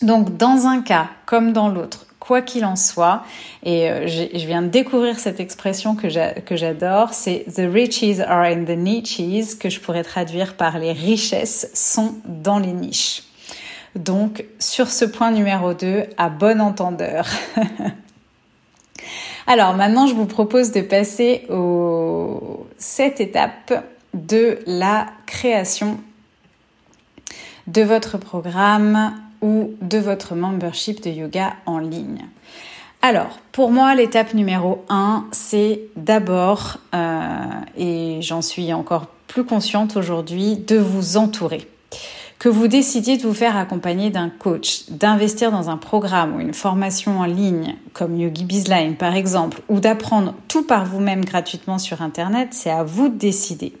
Donc 0.02 0.36
dans 0.36 0.66
un 0.66 0.80
cas 0.80 1.08
comme 1.26 1.52
dans 1.52 1.68
l'autre, 1.68 2.06
quoi 2.26 2.42
qu'il 2.42 2.64
en 2.64 2.76
soit, 2.76 3.22
et 3.62 3.88
euh, 3.88 4.06
je 4.08 4.46
viens 4.46 4.62
de 4.62 4.68
découvrir 4.68 5.18
cette 5.18 5.38
expression 5.38 5.94
que 5.94 6.08
j'adore, 6.08 7.12
c'est 7.12 7.44
The 7.54 7.72
riches 7.72 8.20
are 8.26 8.42
in 8.42 8.64
the 8.64 8.76
niches, 8.76 9.58
que 9.58 9.70
je 9.70 9.80
pourrais 9.80 10.02
traduire 10.02 10.54
par 10.54 10.78
les 10.78 10.92
richesses 10.92 11.70
sont 11.72 12.14
dans 12.24 12.58
les 12.58 12.72
niches. 12.72 13.22
Donc 13.94 14.44
sur 14.58 14.88
ce 14.88 15.04
point 15.04 15.30
numéro 15.30 15.72
2, 15.72 16.04
à 16.18 16.28
bon 16.28 16.60
entendeur. 16.60 17.26
Alors 19.46 19.74
maintenant, 19.74 20.08
je 20.08 20.14
vous 20.14 20.26
propose 20.26 20.72
de 20.72 20.80
passer 20.80 21.46
aux 21.48 22.66
sept 22.76 23.20
étapes 23.20 23.84
de 24.12 24.58
la 24.66 25.06
création 25.26 26.00
de 27.68 27.82
votre 27.82 28.18
programme 28.18 29.14
ou 29.42 29.74
de 29.80 29.98
votre 29.98 30.34
membership 30.34 31.02
de 31.02 31.10
yoga 31.10 31.54
en 31.66 31.78
ligne. 31.78 32.26
Alors, 33.02 33.38
pour 33.52 33.70
moi, 33.70 33.94
l'étape 33.94 34.34
numéro 34.34 34.84
1, 34.88 35.26
c'est 35.30 35.82
d'abord, 35.96 36.78
euh, 36.94 37.44
et 37.76 38.18
j'en 38.20 38.42
suis 38.42 38.72
encore 38.72 39.06
plus 39.26 39.44
consciente 39.44 39.96
aujourd'hui, 39.96 40.56
de 40.56 40.76
vous 40.76 41.16
entourer 41.16 41.68
que 42.38 42.48
vous 42.48 42.68
décidiez 42.68 43.16
de 43.16 43.22
vous 43.22 43.34
faire 43.34 43.56
accompagner 43.56 44.10
d'un 44.10 44.28
coach, 44.28 44.90
d'investir 44.90 45.50
dans 45.50 45.70
un 45.70 45.76
programme 45.76 46.36
ou 46.36 46.40
une 46.40 46.52
formation 46.52 47.20
en 47.20 47.24
ligne 47.24 47.76
comme 47.92 48.16
Yogi 48.16 48.44
Bizline 48.44 48.96
par 48.96 49.14
exemple, 49.14 49.62
ou 49.68 49.80
d'apprendre 49.80 50.34
tout 50.48 50.62
par 50.62 50.84
vous-même 50.84 51.24
gratuitement 51.24 51.78
sur 51.78 52.02
Internet, 52.02 52.48
c'est 52.52 52.70
à 52.70 52.84
vous 52.84 53.08
de 53.08 53.16
décider. 53.16 53.72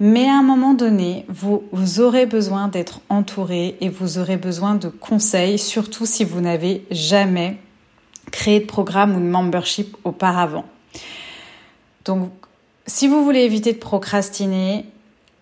Mais 0.00 0.28
à 0.28 0.38
un 0.38 0.42
moment 0.42 0.74
donné, 0.74 1.24
vous, 1.28 1.62
aurez 2.00 2.26
besoin 2.26 2.68
d'être 2.68 3.00
entouré 3.08 3.76
et 3.80 3.88
vous 3.88 4.18
aurez 4.18 4.36
besoin 4.36 4.74
de 4.74 4.88
conseils, 4.88 5.58
surtout 5.58 6.04
si 6.04 6.24
vous 6.24 6.40
n'avez 6.40 6.84
jamais 6.90 7.58
créé 8.32 8.60
de 8.60 8.66
programme 8.66 9.16
ou 9.16 9.20
de 9.20 9.24
membership 9.24 9.96
auparavant. 10.02 10.64
Donc, 12.04 12.30
si 12.86 13.06
vous 13.06 13.24
voulez 13.24 13.40
éviter 13.40 13.72
de 13.72 13.78
procrastiner, 13.78 14.84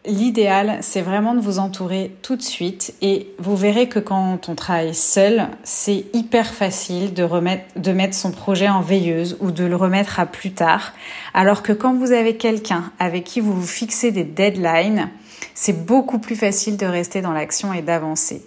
L'idéal, 0.05 0.79
c'est 0.81 1.01
vraiment 1.01 1.33
de 1.33 1.41
vous 1.41 1.61
entourer 1.61 2.17
tout 2.23 2.35
de 2.35 2.43
suite 2.43 2.93
et 3.03 3.29
vous 3.39 3.57
verrez 3.57 3.89
que 3.89 4.01
quand 4.01 4.49
on 4.49 4.57
travaille 4.57 4.97
seul, 4.97 5.47
c'est 5.63 6.07
hyper 6.13 6.53
facile 6.53 7.15
de 7.15 7.23
remettre, 7.23 7.65
mettre 7.93 8.17
son 8.17 8.33
projet 8.33 8.69
en 8.69 8.81
veilleuse 8.81 9.37
ou 9.39 9.53
de 9.53 9.63
le 9.63 9.77
remettre 9.77 10.19
à 10.19 10.27
plus 10.27 10.51
tard. 10.51 10.93
Alors 11.35 11.63
que 11.63 11.73
quand 11.73 11.95
vous 11.95 12.11
avez 12.11 12.37
quelqu'un 12.37 12.91
avec 12.99 13.23
qui 13.23 13.39
vous 13.39 13.55
vous 13.55 13.67
fixez 13.67 14.11
des 14.11 14.25
deadlines, 14.25 15.09
c'est 15.55 15.87
beaucoup 15.87 16.19
plus 16.19 16.37
facile 16.37 16.77
de 16.77 16.87
rester 16.87 17.21
dans 17.21 17.33
l'action 17.33 17.73
et 17.73 17.83
d'avancer. 17.83 18.45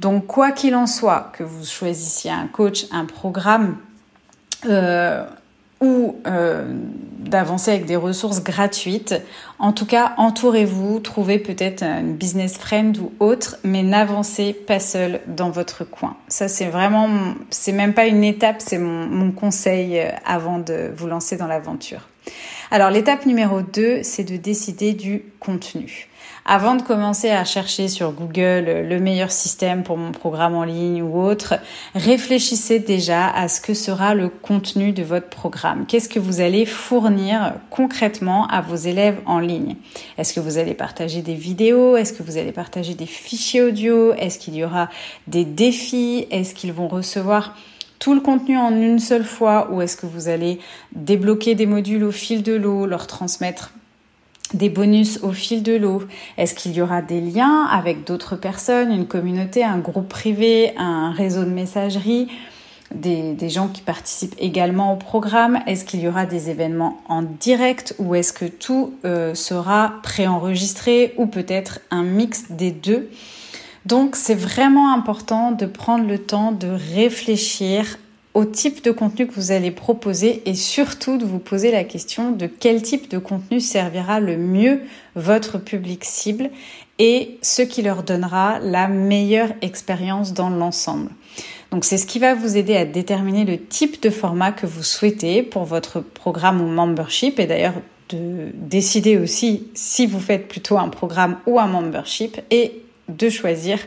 Donc, 0.00 0.26
quoi 0.26 0.52
qu'il 0.52 0.74
en 0.74 0.86
soit, 0.86 1.32
que 1.32 1.42
vous 1.42 1.64
choisissiez 1.64 2.30
un 2.30 2.46
coach, 2.48 2.86
un 2.92 3.06
programme, 3.06 3.78
euh, 4.66 5.24
ou 5.80 6.16
euh, 6.26 6.64
d'avancer 7.28 7.70
avec 7.70 7.86
des 7.86 7.96
ressources 7.96 8.42
gratuites. 8.42 9.14
En 9.58 9.72
tout 9.72 9.86
cas, 9.86 10.14
entourez-vous, 10.16 11.00
trouvez 11.00 11.38
peut-être 11.38 11.82
une 11.82 12.14
business 12.14 12.58
friend 12.58 12.98
ou 12.98 13.12
autre, 13.20 13.56
mais 13.64 13.82
n'avancez 13.82 14.52
pas 14.52 14.80
seul 14.80 15.20
dans 15.26 15.50
votre 15.50 15.84
coin. 15.84 16.16
Ça, 16.28 16.48
c'est 16.48 16.66
vraiment, 16.66 17.08
c'est 17.50 17.72
même 17.72 17.94
pas 17.94 18.06
une 18.06 18.24
étape, 18.24 18.56
c'est 18.58 18.78
mon, 18.78 19.32
conseil 19.32 19.98
euh, 19.98 20.10
avant 20.24 20.58
de 20.58 20.90
vous 20.96 21.06
lancer 21.06 21.36
dans 21.36 21.46
l'aventure. 21.46 22.08
Alors, 22.70 22.90
l'étape 22.90 23.26
numéro 23.26 23.62
2, 23.62 24.02
c'est 24.02 24.24
de 24.24 24.36
décider 24.36 24.94
du 24.94 25.22
contenu. 25.38 26.08
Avant 26.50 26.76
de 26.76 26.82
commencer 26.82 27.28
à 27.28 27.44
chercher 27.44 27.88
sur 27.88 28.10
Google 28.12 28.86
le 28.88 28.98
meilleur 29.00 29.30
système 29.30 29.82
pour 29.82 29.98
mon 29.98 30.12
programme 30.12 30.54
en 30.54 30.64
ligne 30.64 31.02
ou 31.02 31.22
autre, 31.22 31.56
réfléchissez 31.94 32.78
déjà 32.78 33.28
à 33.28 33.48
ce 33.48 33.60
que 33.60 33.74
sera 33.74 34.14
le 34.14 34.30
contenu 34.30 34.92
de 34.92 35.02
votre 35.02 35.28
programme. 35.28 35.84
Qu'est-ce 35.86 36.08
que 36.08 36.18
vous 36.18 36.40
allez 36.40 36.64
fournir 36.64 37.52
concrètement 37.68 38.46
à 38.46 38.62
vos 38.62 38.76
élèves 38.76 39.20
en 39.26 39.40
ligne? 39.40 39.76
Est-ce 40.16 40.32
que 40.32 40.40
vous 40.40 40.56
allez 40.56 40.72
partager 40.72 41.20
des 41.20 41.34
vidéos? 41.34 41.98
Est-ce 41.98 42.14
que 42.14 42.22
vous 42.22 42.38
allez 42.38 42.52
partager 42.52 42.94
des 42.94 43.04
fichiers 43.04 43.60
audio? 43.60 44.14
Est-ce 44.14 44.38
qu'il 44.38 44.54
y 44.54 44.64
aura 44.64 44.88
des 45.26 45.44
défis? 45.44 46.26
Est-ce 46.30 46.54
qu'ils 46.54 46.72
vont 46.72 46.88
recevoir 46.88 47.58
tout 47.98 48.14
le 48.14 48.20
contenu 48.20 48.56
en 48.56 48.74
une 48.74 49.00
seule 49.00 49.24
fois? 49.24 49.68
Ou 49.70 49.82
est-ce 49.82 49.98
que 49.98 50.06
vous 50.06 50.28
allez 50.28 50.60
débloquer 50.92 51.54
des 51.54 51.66
modules 51.66 52.04
au 52.04 52.10
fil 52.10 52.42
de 52.42 52.54
l'eau, 52.54 52.86
leur 52.86 53.06
transmettre 53.06 53.74
des 54.54 54.68
bonus 54.68 55.20
au 55.22 55.32
fil 55.32 55.62
de 55.62 55.74
l'eau. 55.74 56.02
Est-ce 56.36 56.54
qu'il 56.54 56.72
y 56.72 56.82
aura 56.82 57.02
des 57.02 57.20
liens 57.20 57.64
avec 57.64 58.04
d'autres 58.04 58.36
personnes, 58.36 58.90
une 58.90 59.06
communauté, 59.06 59.62
un 59.62 59.78
groupe 59.78 60.08
privé, 60.08 60.72
un 60.76 61.12
réseau 61.12 61.44
de 61.44 61.50
messagerie 61.50 62.28
des, 62.94 63.48
gens 63.50 63.68
qui 63.68 63.82
participent 63.82 64.36
également 64.38 64.92
au 64.92 64.96
programme? 64.96 65.60
Est-ce 65.66 65.84
qu'il 65.84 66.00
y 66.00 66.08
aura 66.08 66.26
des 66.26 66.50
événements 66.50 67.02
en 67.08 67.22
direct 67.22 67.94
ou 67.98 68.14
est-ce 68.14 68.32
que 68.32 68.46
tout 68.46 68.94
euh, 69.04 69.34
sera 69.34 69.94
préenregistré 70.02 71.14
ou 71.18 71.26
peut-être 71.26 71.80
un 71.90 72.02
mix 72.02 72.50
des 72.50 72.70
deux? 72.70 73.10
Donc 73.86 74.16
c'est 74.16 74.34
vraiment 74.34 74.92
important 74.92 75.52
de 75.52 75.66
prendre 75.66 76.06
le 76.06 76.18
temps 76.18 76.52
de 76.52 76.68
réfléchir 76.68 77.98
au 78.38 78.44
type 78.44 78.84
de 78.84 78.92
contenu 78.92 79.26
que 79.26 79.34
vous 79.34 79.50
allez 79.50 79.72
proposer 79.72 80.42
et 80.46 80.54
surtout 80.54 81.18
de 81.18 81.24
vous 81.24 81.40
poser 81.40 81.72
la 81.72 81.82
question 81.82 82.30
de 82.30 82.46
quel 82.46 82.82
type 82.82 83.10
de 83.10 83.18
contenu 83.18 83.58
servira 83.58 84.20
le 84.20 84.36
mieux 84.36 84.82
votre 85.16 85.58
public 85.58 86.04
cible 86.04 86.50
et 87.00 87.36
ce 87.42 87.62
qui 87.62 87.82
leur 87.82 88.04
donnera 88.04 88.60
la 88.60 88.86
meilleure 88.86 89.50
expérience 89.60 90.34
dans 90.34 90.50
l'ensemble. 90.50 91.10
Donc 91.72 91.84
c'est 91.84 91.98
ce 91.98 92.06
qui 92.06 92.20
va 92.20 92.36
vous 92.36 92.56
aider 92.56 92.76
à 92.76 92.84
déterminer 92.84 93.44
le 93.44 93.58
type 93.58 94.00
de 94.00 94.08
format 94.08 94.52
que 94.52 94.66
vous 94.66 94.84
souhaitez 94.84 95.42
pour 95.42 95.64
votre 95.64 95.98
programme 95.98 96.60
ou 96.60 96.68
membership 96.68 97.40
et 97.40 97.46
d'ailleurs 97.46 97.74
de 98.10 98.50
décider 98.54 99.18
aussi 99.18 99.66
si 99.74 100.06
vous 100.06 100.20
faites 100.20 100.46
plutôt 100.46 100.78
un 100.78 100.90
programme 100.90 101.38
ou 101.46 101.58
un 101.58 101.66
membership 101.66 102.40
et 102.52 102.82
de 103.08 103.30
choisir 103.30 103.80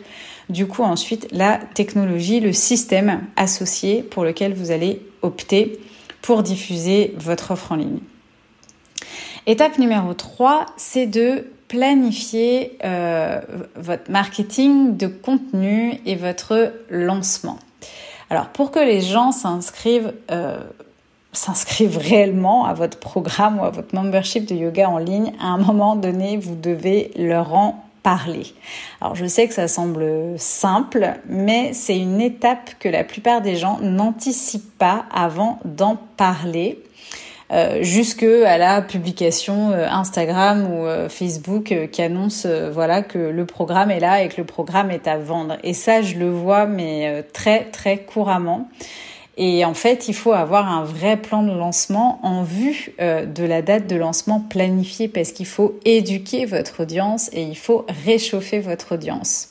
du 0.52 0.68
coup 0.68 0.84
ensuite 0.84 1.28
la 1.32 1.58
technologie, 1.74 2.40
le 2.40 2.54
système 2.54 3.24
associé 3.36 4.04
pour 4.04 4.24
lequel 4.24 4.54
vous 4.54 4.72
allez 4.72 5.02
opter 5.22 5.80
pour 6.22 6.44
diffuser 6.44 7.16
votre 7.18 7.52
offre 7.52 7.72
en 7.72 7.76
ligne. 7.76 8.00
Étape 9.48 9.80
numéro 9.80 10.14
3, 10.14 10.68
c'est 10.78 11.08
de 11.08 11.48
planifier 11.68 12.78
euh, 12.84 13.42
votre 13.76 14.12
marketing 14.12 14.98
de 14.98 15.08
contenu 15.08 16.00
et 16.06 16.16
votre 16.16 16.74
lancement. 16.90 17.58
Alors 18.30 18.48
pour 18.48 18.72
que 18.72 18.80
les 18.80 19.02
gens 19.02 19.32
s'inscrivent 19.32 20.14
euh, 20.30 20.58
s'inscrivent 21.34 21.98
réellement 21.98 22.66
à 22.66 22.74
votre 22.74 23.00
programme 23.00 23.60
ou 23.60 23.64
à 23.64 23.70
votre 23.70 23.96
membership 23.96 24.46
de 24.46 24.56
yoga 24.56 24.90
en 24.90 24.98
ligne, 24.98 25.34
à 25.40 25.48
un 25.48 25.58
moment 25.58 25.96
donné, 25.96 26.38
vous 26.38 26.56
devez 26.56 27.12
leur 27.16 27.54
en 27.54 27.86
parler. 28.04 28.48
Alors 29.00 29.16
je 29.16 29.26
sais 29.26 29.48
que 29.48 29.54
ça 29.54 29.68
semble 29.68 30.06
simple, 30.38 31.14
mais 31.28 31.74
c'est 31.74 31.98
une 31.98 32.22
étape 32.22 32.72
que 32.80 32.90
la 32.90 33.04
plupart 33.04 33.42
des 33.42 33.56
gens 33.56 33.80
n'anticipent 33.82 34.78
pas 34.78 35.06
avant 35.12 35.60
d'en 35.66 35.98
parler. 36.18 36.80
Euh, 37.52 37.84
jusque 37.84 38.24
à 38.24 38.58
la 38.58 38.82
publication 38.82 39.72
euh, 39.72 39.86
Instagram 39.90 40.72
ou 40.72 40.86
euh, 40.86 41.10
Facebook 41.10 41.90
qui 41.92 42.02
annonce 42.02 42.46
voilà 42.46 43.02
que 43.02 43.20
le 43.20 43.46
programme 43.46 43.92
est 43.92 44.00
là 44.00 44.24
et 44.24 44.30
que 44.30 44.38
le 44.38 44.46
programme 44.46 44.90
est 44.90 45.06
à 45.06 45.18
vendre. 45.18 45.58
Et 45.64 45.74
ça, 45.74 46.02
je 46.02 46.16
le 46.16 46.30
vois 46.30 46.66
mais 46.66 47.24
très 47.34 47.66
très 47.66 47.98
couramment. 47.98 48.70
Et 49.38 49.64
en 49.64 49.74
fait, 49.74 50.08
il 50.08 50.14
faut 50.14 50.34
avoir 50.34 50.68
un 50.68 50.84
vrai 50.84 51.18
plan 51.18 51.42
de 51.44 51.52
lancement 51.52 52.20
en 52.24 52.44
vue 52.44 52.94
euh, 53.00 53.26
de 53.26 53.44
la 53.44 53.62
date 53.62 53.88
de 53.88 53.96
lancement 53.96 54.42
planifiée 54.42 55.08
parce 55.08 55.32
qu'il 55.32 55.46
faut 55.46 55.80
éduquer 55.86 56.46
votre 56.46 56.84
audience 56.84 57.30
et 57.32 57.44
il 57.44 57.58
faut 57.58 57.86
réchauffer 58.06 58.60
votre 58.60 58.96
audience. 58.96 59.50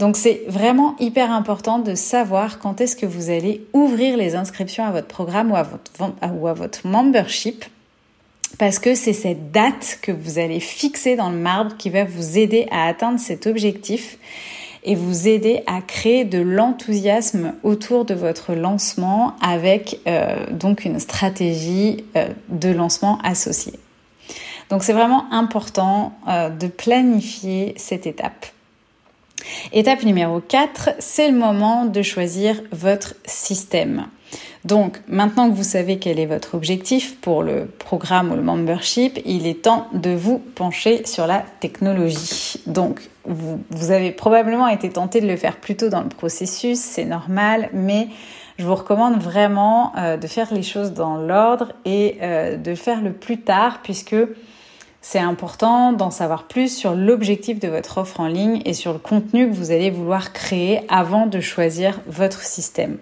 Donc 0.00 0.16
c'est 0.16 0.42
vraiment 0.48 0.96
hyper 0.98 1.30
important 1.30 1.78
de 1.78 1.94
savoir 1.94 2.58
quand 2.58 2.80
est-ce 2.80 2.96
que 2.96 3.06
vous 3.06 3.30
allez 3.30 3.64
ouvrir 3.72 4.16
les 4.16 4.34
inscriptions 4.34 4.84
à 4.84 4.90
votre 4.90 5.06
programme 5.06 5.52
ou 5.52 5.56
à 5.56 5.62
votre, 5.62 5.92
ou 6.34 6.48
à 6.48 6.52
votre 6.52 6.86
membership 6.86 7.64
parce 8.58 8.78
que 8.78 8.94
c'est 8.94 9.12
cette 9.12 9.50
date 9.50 9.98
que 10.00 10.12
vous 10.12 10.38
allez 10.38 10.60
fixer 10.60 11.16
dans 11.16 11.30
le 11.30 11.36
marbre 11.36 11.76
qui 11.76 11.90
va 11.90 12.04
vous 12.04 12.38
aider 12.38 12.66
à 12.70 12.86
atteindre 12.86 13.18
cet 13.18 13.46
objectif 13.46 14.16
et 14.84 14.94
vous 14.94 15.28
aider 15.28 15.62
à 15.66 15.80
créer 15.80 16.24
de 16.24 16.38
l'enthousiasme 16.38 17.54
autour 17.62 18.04
de 18.04 18.14
votre 18.14 18.54
lancement 18.54 19.34
avec 19.40 20.00
euh, 20.06 20.46
donc 20.50 20.84
une 20.84 21.00
stratégie 21.00 22.04
euh, 22.16 22.28
de 22.48 22.68
lancement 22.68 23.18
associée. 23.22 23.78
Donc 24.70 24.82
c'est 24.82 24.92
vraiment 24.92 25.24
important 25.32 26.12
euh, 26.28 26.50
de 26.50 26.66
planifier 26.66 27.74
cette 27.76 28.06
étape. 28.06 28.46
Étape 29.72 30.04
numéro 30.04 30.40
4, 30.40 30.90
c'est 30.98 31.30
le 31.30 31.36
moment 31.36 31.84
de 31.84 32.02
choisir 32.02 32.60
votre 32.72 33.14
système. 33.24 34.06
Donc, 34.64 35.00
maintenant 35.08 35.50
que 35.50 35.54
vous 35.54 35.64
savez 35.64 35.98
quel 35.98 36.18
est 36.18 36.26
votre 36.26 36.54
objectif 36.54 37.20
pour 37.20 37.42
le 37.42 37.66
programme 37.66 38.32
ou 38.32 38.34
le 38.34 38.42
membership, 38.42 39.20
il 39.24 39.46
est 39.46 39.62
temps 39.62 39.88
de 39.92 40.10
vous 40.10 40.38
pencher 40.38 41.04
sur 41.06 41.26
la 41.26 41.44
technologie. 41.60 42.60
Donc, 42.66 43.00
vous, 43.26 43.90
avez 43.90 44.10
probablement 44.10 44.68
été 44.68 44.90
tenté 44.90 45.20
de 45.20 45.26
le 45.26 45.36
faire 45.36 45.56
plus 45.56 45.76
tôt 45.76 45.88
dans 45.88 46.02
le 46.02 46.08
processus, 46.08 46.78
c'est 46.78 47.04
normal, 47.04 47.70
mais 47.72 48.08
je 48.58 48.64
vous 48.64 48.74
recommande 48.74 49.20
vraiment 49.20 49.92
euh, 49.96 50.16
de 50.16 50.26
faire 50.26 50.52
les 50.52 50.62
choses 50.62 50.92
dans 50.92 51.16
l'ordre 51.16 51.72
et 51.84 52.18
euh, 52.22 52.56
de 52.56 52.74
faire 52.74 53.02
le 53.02 53.12
plus 53.12 53.40
tard 53.40 53.80
puisque 53.82 54.16
c'est 55.00 55.18
important 55.18 55.92
d'en 55.92 56.10
savoir 56.10 56.44
plus 56.44 56.74
sur 56.74 56.94
l'objectif 56.94 57.58
de 57.60 57.68
votre 57.68 57.98
offre 57.98 58.20
en 58.20 58.26
ligne 58.26 58.62
et 58.64 58.72
sur 58.72 58.92
le 58.92 58.98
contenu 58.98 59.48
que 59.48 59.54
vous 59.54 59.70
allez 59.70 59.90
vouloir 59.90 60.32
créer 60.32 60.80
avant 60.88 61.26
de 61.26 61.40
choisir 61.40 62.00
votre 62.06 62.42
système. 62.42 62.96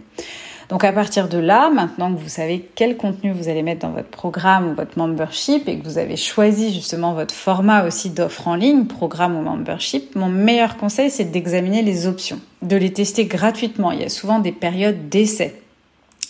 Donc 0.73 0.85
à 0.85 0.93
partir 0.93 1.29
de 1.29 1.37
là, 1.37 1.69
maintenant 1.69 2.15
que 2.15 2.19
vous 2.19 2.31
savez 2.31 2.67
quel 2.75 2.97
contenu 2.97 3.31
vous 3.31 3.51
allez 3.51 3.63
mettre 3.63 3.87
dans 3.87 3.93
votre 3.93 4.09
programme 4.09 4.71
ou 4.71 4.75
votre 4.75 4.97
membership 4.97 5.69
et 5.69 5.77
que 5.77 5.85
vous 5.85 5.99
avez 5.99 6.17
choisi 6.17 6.73
justement 6.73 7.13
votre 7.13 7.35
format 7.35 7.85
aussi 7.87 8.09
d'offre 8.09 8.49
en 8.49 8.55
ligne, 8.55 8.87
programme 8.87 9.37
ou 9.37 9.43
membership, 9.43 10.17
mon 10.17 10.31
meilleur 10.31 10.79
conseil 10.79 11.11
c'est 11.11 11.27
d'examiner 11.27 11.83
les 11.83 12.07
options, 12.07 12.41
de 12.63 12.75
les 12.77 12.91
tester 12.91 13.27
gratuitement. 13.27 13.93
Il 13.93 14.01
y 14.01 14.05
a 14.05 14.09
souvent 14.09 14.39
des 14.39 14.51
périodes 14.51 15.11
d'essai 15.11 15.62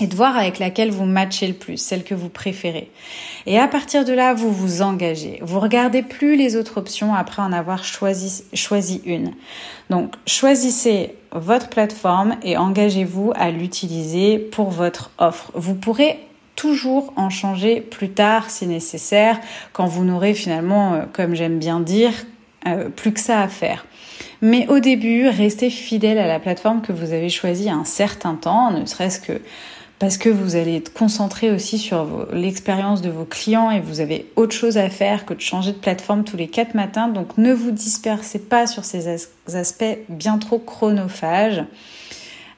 de 0.06 0.16
voir 0.16 0.36
avec 0.36 0.58
laquelle 0.58 0.90
vous 0.90 1.04
matchez 1.04 1.46
le 1.46 1.54
plus, 1.54 1.76
celle 1.76 2.04
que 2.04 2.14
vous 2.14 2.28
préférez. 2.28 2.90
Et 3.46 3.58
à 3.58 3.68
partir 3.68 4.04
de 4.04 4.12
là, 4.12 4.34
vous 4.34 4.52
vous 4.52 4.82
engagez. 4.82 5.38
Vous 5.42 5.60
regardez 5.60 6.02
plus 6.02 6.36
les 6.36 6.56
autres 6.56 6.78
options 6.78 7.14
après 7.14 7.42
en 7.42 7.52
avoir 7.52 7.84
choisi, 7.84 8.44
choisi 8.54 9.02
une. 9.04 9.32
Donc, 9.90 10.14
choisissez 10.26 11.14
votre 11.32 11.68
plateforme 11.68 12.36
et 12.42 12.56
engagez-vous 12.56 13.32
à 13.34 13.50
l'utiliser 13.50 14.38
pour 14.38 14.70
votre 14.70 15.10
offre. 15.18 15.50
Vous 15.54 15.74
pourrez 15.74 16.18
toujours 16.56 17.12
en 17.16 17.30
changer 17.30 17.80
plus 17.80 18.10
tard 18.10 18.50
si 18.50 18.66
nécessaire, 18.66 19.40
quand 19.72 19.86
vous 19.86 20.04
n'aurez 20.04 20.34
finalement, 20.34 20.94
euh, 20.94 21.02
comme 21.12 21.34
j'aime 21.34 21.58
bien 21.58 21.80
dire, 21.80 22.12
euh, 22.66 22.88
plus 22.88 23.12
que 23.12 23.20
ça 23.20 23.40
à 23.40 23.48
faire. 23.48 23.86
Mais 24.42 24.66
au 24.68 24.80
début, 24.80 25.28
restez 25.28 25.70
fidèle 25.70 26.18
à 26.18 26.26
la 26.26 26.40
plateforme 26.40 26.82
que 26.82 26.92
vous 26.92 27.12
avez 27.12 27.28
choisie 27.28 27.70
un 27.70 27.84
certain 27.84 28.34
temps, 28.34 28.70
ne 28.72 28.84
serait-ce 28.86 29.20
que 29.20 29.40
parce 30.02 30.18
que 30.18 30.28
vous 30.28 30.56
allez 30.56 30.74
être 30.74 30.92
concentré 30.92 31.52
aussi 31.52 31.78
sur 31.78 32.26
l'expérience 32.32 33.02
de 33.02 33.08
vos 33.08 33.24
clients 33.24 33.70
et 33.70 33.78
vous 33.78 34.00
avez 34.00 34.26
autre 34.34 34.52
chose 34.52 34.76
à 34.76 34.90
faire 34.90 35.24
que 35.24 35.32
de 35.32 35.40
changer 35.40 35.70
de 35.70 35.76
plateforme 35.76 36.24
tous 36.24 36.36
les 36.36 36.48
quatre 36.48 36.74
matins. 36.74 37.06
Donc 37.06 37.38
ne 37.38 37.52
vous 37.52 37.70
dispersez 37.70 38.40
pas 38.40 38.66
sur 38.66 38.84
ces 38.84 39.06
aspects 39.54 39.98
bien 40.08 40.38
trop 40.38 40.58
chronophages. 40.58 41.62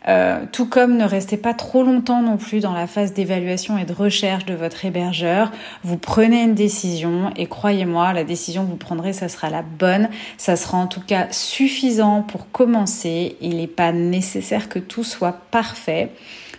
Euh, 0.08 0.46
tout 0.52 0.66
comme 0.66 0.96
ne 0.96 1.04
restez 1.04 1.36
pas 1.36 1.52
trop 1.52 1.82
longtemps 1.82 2.22
non 2.22 2.38
plus 2.38 2.60
dans 2.60 2.72
la 2.72 2.86
phase 2.86 3.12
d'évaluation 3.12 3.76
et 3.76 3.84
de 3.84 3.92
recherche 3.92 4.46
de 4.46 4.54
votre 4.54 4.86
hébergeur. 4.86 5.52
Vous 5.82 5.98
prenez 5.98 6.44
une 6.44 6.54
décision 6.54 7.30
et 7.36 7.46
croyez-moi, 7.46 8.14
la 8.14 8.24
décision 8.24 8.64
que 8.64 8.70
vous 8.70 8.76
prendrez, 8.76 9.12
ça 9.12 9.28
sera 9.28 9.50
la 9.50 9.60
bonne. 9.60 10.08
Ça 10.38 10.56
sera 10.56 10.78
en 10.78 10.86
tout 10.86 11.02
cas 11.02 11.26
suffisant 11.30 12.22
pour 12.22 12.50
commencer. 12.50 13.36
Il 13.42 13.56
n'est 13.58 13.66
pas 13.66 13.92
nécessaire 13.92 14.70
que 14.70 14.78
tout 14.78 15.04
soit 15.04 15.42
parfait. 15.50 16.10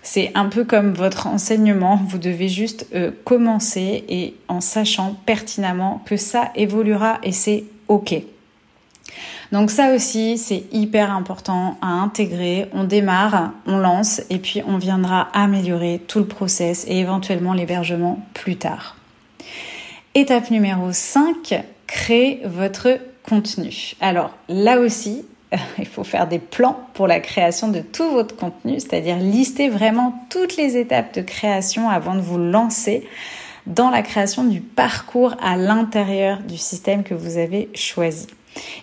C'est 0.07 0.29
un 0.35 0.45
peu 0.45 0.65
comme 0.65 0.93
votre 0.93 1.25
enseignement, 1.25 1.99
vous 2.07 2.19
devez 2.19 2.47
juste 2.47 2.85
euh, 2.93 3.09
commencer 3.23 4.03
et 4.07 4.35
en 4.47 4.61
sachant 4.61 5.15
pertinemment 5.25 6.03
que 6.05 6.15
ça 6.15 6.51
évoluera 6.53 7.17
et 7.23 7.31
c'est 7.31 7.63
OK. 7.87 8.13
Donc 9.51 9.71
ça 9.71 9.95
aussi, 9.95 10.37
c'est 10.37 10.65
hyper 10.71 11.09
important 11.09 11.79
à 11.81 11.87
intégrer. 11.87 12.67
On 12.71 12.83
démarre, 12.83 13.53
on 13.65 13.77
lance 13.77 14.21
et 14.29 14.37
puis 14.37 14.61
on 14.67 14.77
viendra 14.77 15.21
améliorer 15.33 15.99
tout 16.07 16.19
le 16.19 16.27
process 16.27 16.85
et 16.87 16.99
éventuellement 16.99 17.53
l'hébergement 17.53 18.23
plus 18.35 18.57
tard. 18.57 18.97
Étape 20.13 20.51
numéro 20.51 20.91
5, 20.91 21.63
créer 21.87 22.41
votre 22.45 22.99
contenu. 23.27 23.95
Alors 24.01 24.29
là 24.49 24.79
aussi, 24.79 25.25
il 25.79 25.87
faut 25.87 26.03
faire 26.03 26.27
des 26.27 26.39
plans 26.39 26.79
pour 26.93 27.07
la 27.07 27.19
création 27.19 27.67
de 27.69 27.79
tout 27.79 28.09
votre 28.11 28.35
contenu, 28.35 28.79
c'est-à-dire 28.79 29.17
lister 29.17 29.69
vraiment 29.69 30.25
toutes 30.29 30.57
les 30.57 30.77
étapes 30.77 31.13
de 31.15 31.21
création 31.21 31.89
avant 31.89 32.15
de 32.15 32.21
vous 32.21 32.37
lancer 32.37 33.07
dans 33.67 33.89
la 33.89 34.01
création 34.01 34.43
du 34.43 34.61
parcours 34.61 35.35
à 35.41 35.57
l'intérieur 35.57 36.39
du 36.39 36.57
système 36.57 37.03
que 37.03 37.13
vous 37.13 37.37
avez 37.37 37.69
choisi. 37.73 38.27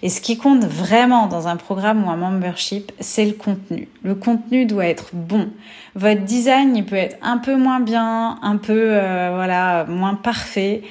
Et 0.02 0.08
ce 0.08 0.20
qui 0.20 0.36
compte 0.36 0.64
vraiment 0.64 1.28
dans 1.28 1.48
un 1.48 1.56
programme 1.56 2.04
ou 2.04 2.10
un 2.10 2.16
membership, 2.16 2.92
c'est 3.00 3.24
le 3.24 3.32
contenu. 3.32 3.88
Le 4.02 4.14
contenu 4.14 4.66
doit 4.66 4.86
être 4.86 5.10
bon. 5.12 5.48
Votre 5.94 6.22
design, 6.22 6.84
peut 6.84 6.96
être 6.96 7.16
un 7.22 7.38
peu 7.38 7.56
moins 7.56 7.80
bien, 7.80 8.38
un 8.42 8.56
peu 8.56 8.72
euh, 8.78 9.30
voilà, 9.34 9.84
moins 9.88 10.14
parfait, 10.14 10.82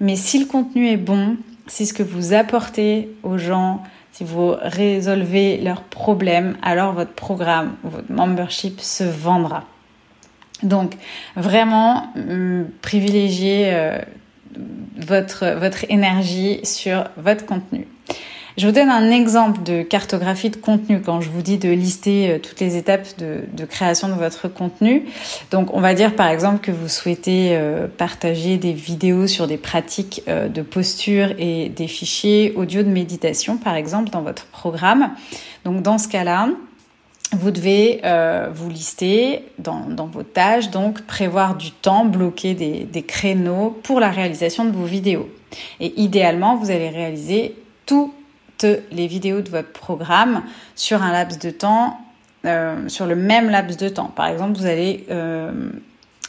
mais 0.00 0.16
si 0.16 0.38
le 0.38 0.46
contenu 0.46 0.88
est 0.88 0.96
bon, 0.96 1.36
si 1.66 1.86
ce 1.86 1.92
que 1.92 2.02
vous 2.02 2.32
apportez 2.32 3.10
aux 3.22 3.38
gens, 3.38 3.82
si 4.18 4.24
vous 4.24 4.56
résolvez 4.60 5.58
leurs 5.58 5.84
problèmes, 5.84 6.56
alors 6.60 6.92
votre 6.92 7.12
programme 7.12 7.76
votre 7.84 8.10
membership 8.10 8.80
se 8.80 9.04
vendra. 9.04 9.62
Donc 10.64 10.94
vraiment 11.36 12.12
hum, 12.16 12.66
privilégiez 12.82 13.72
euh, 13.72 14.00
votre 14.96 15.84
énergie 15.88 16.58
sur 16.64 17.04
votre 17.16 17.46
contenu. 17.46 17.86
Je 18.58 18.66
vous 18.66 18.72
donne 18.72 18.88
un 18.88 19.12
exemple 19.12 19.62
de 19.62 19.82
cartographie 19.82 20.50
de 20.50 20.56
contenu 20.56 21.00
quand 21.00 21.20
je 21.20 21.30
vous 21.30 21.42
dis 21.42 21.58
de 21.58 21.68
lister 21.68 22.28
euh, 22.28 22.38
toutes 22.40 22.58
les 22.58 22.76
étapes 22.76 23.06
de, 23.16 23.64
création 23.66 24.08
de 24.08 24.14
votre 24.14 24.48
contenu. 24.48 25.04
Donc 25.52 25.72
on 25.74 25.80
va 25.80 25.94
dire 25.94 26.16
par 26.16 26.26
exemple 26.26 26.58
que 26.58 26.72
vous 26.72 26.88
souhaitez 26.88 27.50
euh, 27.52 27.86
partager 27.86 28.56
des 28.56 28.72
vidéos 28.72 29.28
sur 29.28 29.46
des 29.46 29.58
pratiques 29.58 30.24
euh, 30.26 30.48
de 30.48 30.62
posture 30.62 31.28
et 31.38 31.68
des 31.68 31.86
fichiers 31.86 32.52
audio 32.56 32.82
de 32.82 32.88
méditation 32.88 33.58
par 33.58 33.76
exemple 33.76 34.10
dans 34.10 34.22
votre 34.22 34.46
programme. 34.46 35.12
Donc 35.64 35.82
dans 35.82 35.98
ce 35.98 36.08
cas-là, 36.08 36.48
vous 37.30 37.52
devez 37.52 38.00
vous 38.54 38.70
lister 38.70 39.44
dans, 39.58 40.08
vos 40.10 40.22
tâches, 40.22 40.70
donc 40.70 41.02
prévoir 41.02 41.56
du 41.56 41.72
temps, 41.72 42.06
bloquer 42.06 42.54
des, 42.54 42.84
des, 42.84 43.02
créneaux 43.02 43.78
pour 43.82 44.00
la 44.00 44.10
réalisation 44.10 44.64
de 44.64 44.70
vos 44.70 44.86
vidéos. 44.86 45.28
Et 45.78 45.92
idéalement, 46.00 46.56
vous 46.56 46.70
allez 46.70 46.88
réaliser 46.88 47.54
tout 47.84 48.14
les 48.64 49.06
vidéos 49.06 49.40
de 49.40 49.48
votre 49.48 49.72
programme 49.72 50.42
sur 50.74 51.02
un 51.02 51.12
laps 51.12 51.38
de 51.38 51.50
temps, 51.50 51.98
euh, 52.44 52.88
sur 52.88 53.06
le 53.06 53.16
même 53.16 53.50
laps 53.50 53.76
de 53.76 53.88
temps. 53.88 54.12
Par 54.14 54.26
exemple, 54.26 54.58
vous 54.58 54.66
allez 54.66 55.06
euh, 55.10 55.52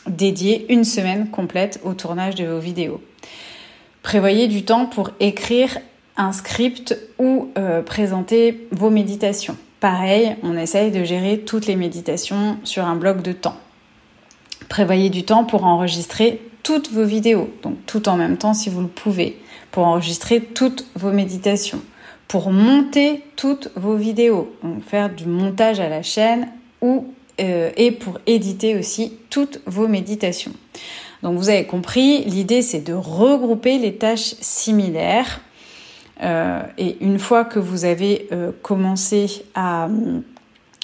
dédier 0.07 0.71
une 0.71 0.83
semaine 0.83 1.29
complète 1.29 1.79
au 1.83 1.93
tournage 1.93 2.35
de 2.35 2.45
vos 2.45 2.59
vidéos. 2.59 3.01
Prévoyez 4.03 4.47
du 4.47 4.63
temps 4.63 4.85
pour 4.85 5.11
écrire 5.19 5.77
un 6.17 6.31
script 6.31 6.97
ou 7.17 7.49
euh, 7.57 7.81
présenter 7.81 8.67
vos 8.71 8.89
méditations. 8.89 9.57
Pareil, 9.79 10.35
on 10.43 10.57
essaye 10.57 10.91
de 10.91 11.03
gérer 11.03 11.39
toutes 11.39 11.65
les 11.65 11.75
méditations 11.75 12.57
sur 12.63 12.85
un 12.85 12.95
bloc 12.95 13.21
de 13.21 13.31
temps. 13.31 13.57
Prévoyez 14.67 15.09
du 15.09 15.23
temps 15.23 15.45
pour 15.45 15.63
enregistrer 15.63 16.41
toutes 16.63 16.91
vos 16.91 17.05
vidéos, 17.05 17.49
donc 17.63 17.77
tout 17.85 18.09
en 18.09 18.17
même 18.17 18.37
temps 18.37 18.53
si 18.53 18.69
vous 18.69 18.81
le 18.81 18.87
pouvez, 18.87 19.39
pour 19.71 19.85
enregistrer 19.85 20.41
toutes 20.41 20.85
vos 20.95 21.11
méditations 21.11 21.81
pour 22.29 22.51
monter 22.51 23.23
toutes 23.35 23.71
vos 23.75 23.95
vidéos, 23.95 24.55
faire 24.87 25.09
du 25.09 25.25
montage 25.25 25.79
à 25.79 25.89
la 25.89 26.03
chaîne 26.03 26.47
ou 26.79 27.07
euh, 27.41 27.71
et 27.75 27.91
pour 27.91 28.19
éditer 28.27 28.77
aussi 28.77 29.17
toutes 29.29 29.61
vos 29.65 29.87
méditations. 29.87 30.53
Donc 31.23 31.37
vous 31.37 31.49
avez 31.49 31.65
compris, 31.65 32.23
l'idée 32.25 32.61
c'est 32.61 32.81
de 32.81 32.93
regrouper 32.93 33.79
les 33.79 33.95
tâches 33.95 34.35
similaires. 34.39 35.41
Euh, 36.21 36.61
et 36.77 36.97
une 37.01 37.17
fois 37.17 37.45
que 37.45 37.59
vous 37.59 37.83
avez 37.83 38.27
euh, 38.31 38.51
commencé 38.61 39.43
à 39.55 39.89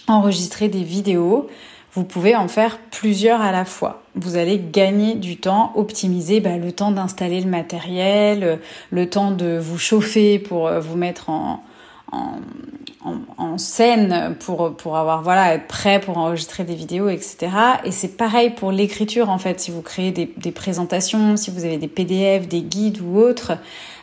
enregistrer 0.07 0.67
des 0.67 0.83
vidéos, 0.83 1.47
vous 1.95 2.03
pouvez 2.03 2.35
en 2.35 2.49
faire 2.49 2.77
plusieurs 2.91 3.41
à 3.41 3.53
la 3.53 3.63
fois. 3.63 4.03
Vous 4.15 4.35
allez 4.35 4.59
gagner 4.59 5.15
du 5.15 5.37
temps, 5.37 5.71
optimiser 5.75 6.41
bah, 6.41 6.57
le 6.57 6.73
temps 6.73 6.91
d'installer 6.91 7.39
le 7.39 7.49
matériel, 7.49 8.59
le 8.91 9.09
temps 9.09 9.31
de 9.31 9.57
vous 9.57 9.79
chauffer 9.79 10.37
pour 10.37 10.67
euh, 10.67 10.81
vous 10.81 10.97
mettre 10.97 11.29
en, 11.29 11.63
en, 12.11 13.57
scène 13.57 14.35
pour, 14.39 14.97
avoir, 14.97 15.21
voilà, 15.21 15.53
être 15.53 15.67
prêt 15.67 16.01
pour 16.01 16.17
enregistrer 16.17 16.65
des 16.65 16.75
vidéos, 16.75 17.07
etc. 17.07 17.47
Et 17.85 17.91
c'est 17.91 18.17
pareil 18.17 18.49
pour 18.49 18.71
l'écriture, 18.71 19.29
en 19.29 19.37
fait, 19.37 19.61
si 19.61 19.71
vous 19.71 19.81
créez 19.81 20.11
des, 20.11 20.33
des, 20.35 20.51
présentations, 20.51 21.37
si 21.37 21.51
vous 21.51 21.63
avez 21.63 21.77
des 21.77 21.87
PDF, 21.87 22.49
des 22.49 22.61
guides 22.61 22.99
ou 23.01 23.17
autres, 23.17 23.53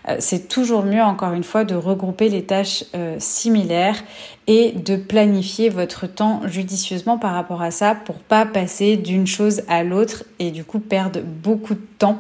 euh, 0.09 0.17
c'est 0.19 0.49
toujours 0.49 0.83
mieux, 0.83 1.03
encore 1.03 1.33
une 1.33 1.45
fois, 1.45 1.65
de 1.65 1.75
regrouper 1.75 2.29
les 2.29 2.45
tâches 2.45 2.85
euh, 2.95 3.17
similaires 3.19 4.03
et 4.47 4.73
de 4.73 4.97
planifier 4.97 5.69
votre 5.69 6.07
temps 6.07 6.43
judicieusement 6.47 7.19
par 7.19 7.35
rapport 7.35 7.63
à 7.63 7.71
ça 7.71 7.95
pour 7.95 8.17
pas 8.17 8.45
passer 8.45 8.97
d'une 8.97 9.27
chose 9.27 9.63
à 9.69 9.85
l'autre 9.85 10.25
et 10.39 10.51
du 10.51 10.65
coup 10.65 10.81
perdre 10.81 11.21
beaucoup 11.21 11.75
de 11.75 11.87
temps 11.99 12.19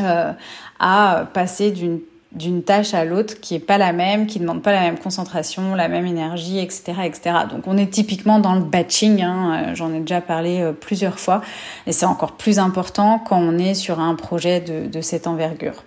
euh, 0.00 0.32
à 0.80 1.28
passer 1.32 1.70
d'une 1.70 2.00
d'une 2.34 2.62
tâche 2.62 2.94
à 2.94 3.04
l'autre 3.04 3.40
qui 3.40 3.54
est 3.54 3.60
pas 3.60 3.78
la 3.78 3.92
même, 3.92 4.26
qui 4.26 4.40
demande 4.40 4.62
pas 4.62 4.72
la 4.72 4.80
même 4.80 4.98
concentration, 4.98 5.74
la 5.74 5.88
même 5.88 6.06
énergie, 6.06 6.58
etc., 6.58 6.94
etc. 7.04 7.36
Donc 7.50 7.66
on 7.66 7.76
est 7.76 7.90
typiquement 7.90 8.38
dans 8.38 8.54
le 8.54 8.62
batching. 8.62 9.22
Hein, 9.22 9.66
euh, 9.68 9.74
J'en 9.74 9.92
ai 9.92 10.00
déjà 10.00 10.20
parlé 10.20 10.60
euh, 10.60 10.72
plusieurs 10.72 11.18
fois, 11.18 11.42
et 11.86 11.92
c'est 11.92 12.06
encore 12.06 12.32
plus 12.32 12.58
important 12.58 13.18
quand 13.18 13.38
on 13.38 13.58
est 13.58 13.74
sur 13.74 14.00
un 14.00 14.14
projet 14.14 14.60
de, 14.60 14.86
de 14.86 15.00
cette 15.00 15.26
envergure. 15.26 15.84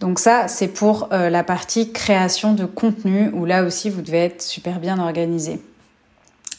Donc 0.00 0.18
ça, 0.18 0.46
c'est 0.48 0.68
pour 0.68 1.08
euh, 1.12 1.28
la 1.28 1.42
partie 1.42 1.92
création 1.92 2.54
de 2.54 2.64
contenu 2.64 3.30
où 3.32 3.44
là 3.44 3.64
aussi 3.64 3.90
vous 3.90 4.00
devez 4.00 4.24
être 4.24 4.42
super 4.42 4.78
bien 4.78 4.98
organisé. 4.98 5.60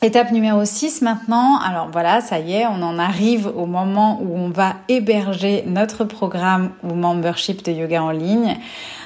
Étape 0.01 0.31
numéro 0.31 0.63
6 0.63 1.01
maintenant, 1.01 1.59
alors 1.59 1.89
voilà, 1.91 2.21
ça 2.21 2.39
y 2.39 2.53
est, 2.53 2.65
on 2.65 2.81
en 2.83 2.97
arrive 2.97 3.47
au 3.47 3.65
moment 3.65 4.21
où 4.21 4.33
on 4.37 4.47
va 4.49 4.75
héberger 4.87 5.65
notre 5.67 6.05
programme 6.05 6.69
ou 6.83 6.93
membership 6.93 7.65
de 7.65 7.73
yoga 7.73 8.01
en 8.01 8.11
ligne. 8.11 8.55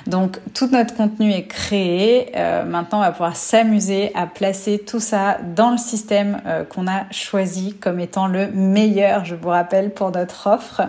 Donc 0.05 0.39
tout 0.53 0.67
notre 0.67 0.95
contenu 0.95 1.31
est 1.31 1.47
créé. 1.47 2.31
Euh, 2.35 2.63
maintenant, 2.63 2.99
on 2.99 3.01
va 3.01 3.09
pouvoir 3.09 3.35
s'amuser 3.35 4.11
à 4.13 4.27
placer 4.27 4.77
tout 4.77 4.99
ça 4.99 5.39
dans 5.55 5.71
le 5.71 5.77
système 5.77 6.41
euh, 6.45 6.63
qu'on 6.63 6.87
a 6.87 7.09
choisi 7.09 7.73
comme 7.73 7.99
étant 7.99 8.27
le 8.27 8.51
meilleur, 8.51 9.25
je 9.25 9.33
vous 9.33 9.49
rappelle, 9.49 9.95
pour 9.95 10.11
notre 10.11 10.45
offre. 10.45 10.83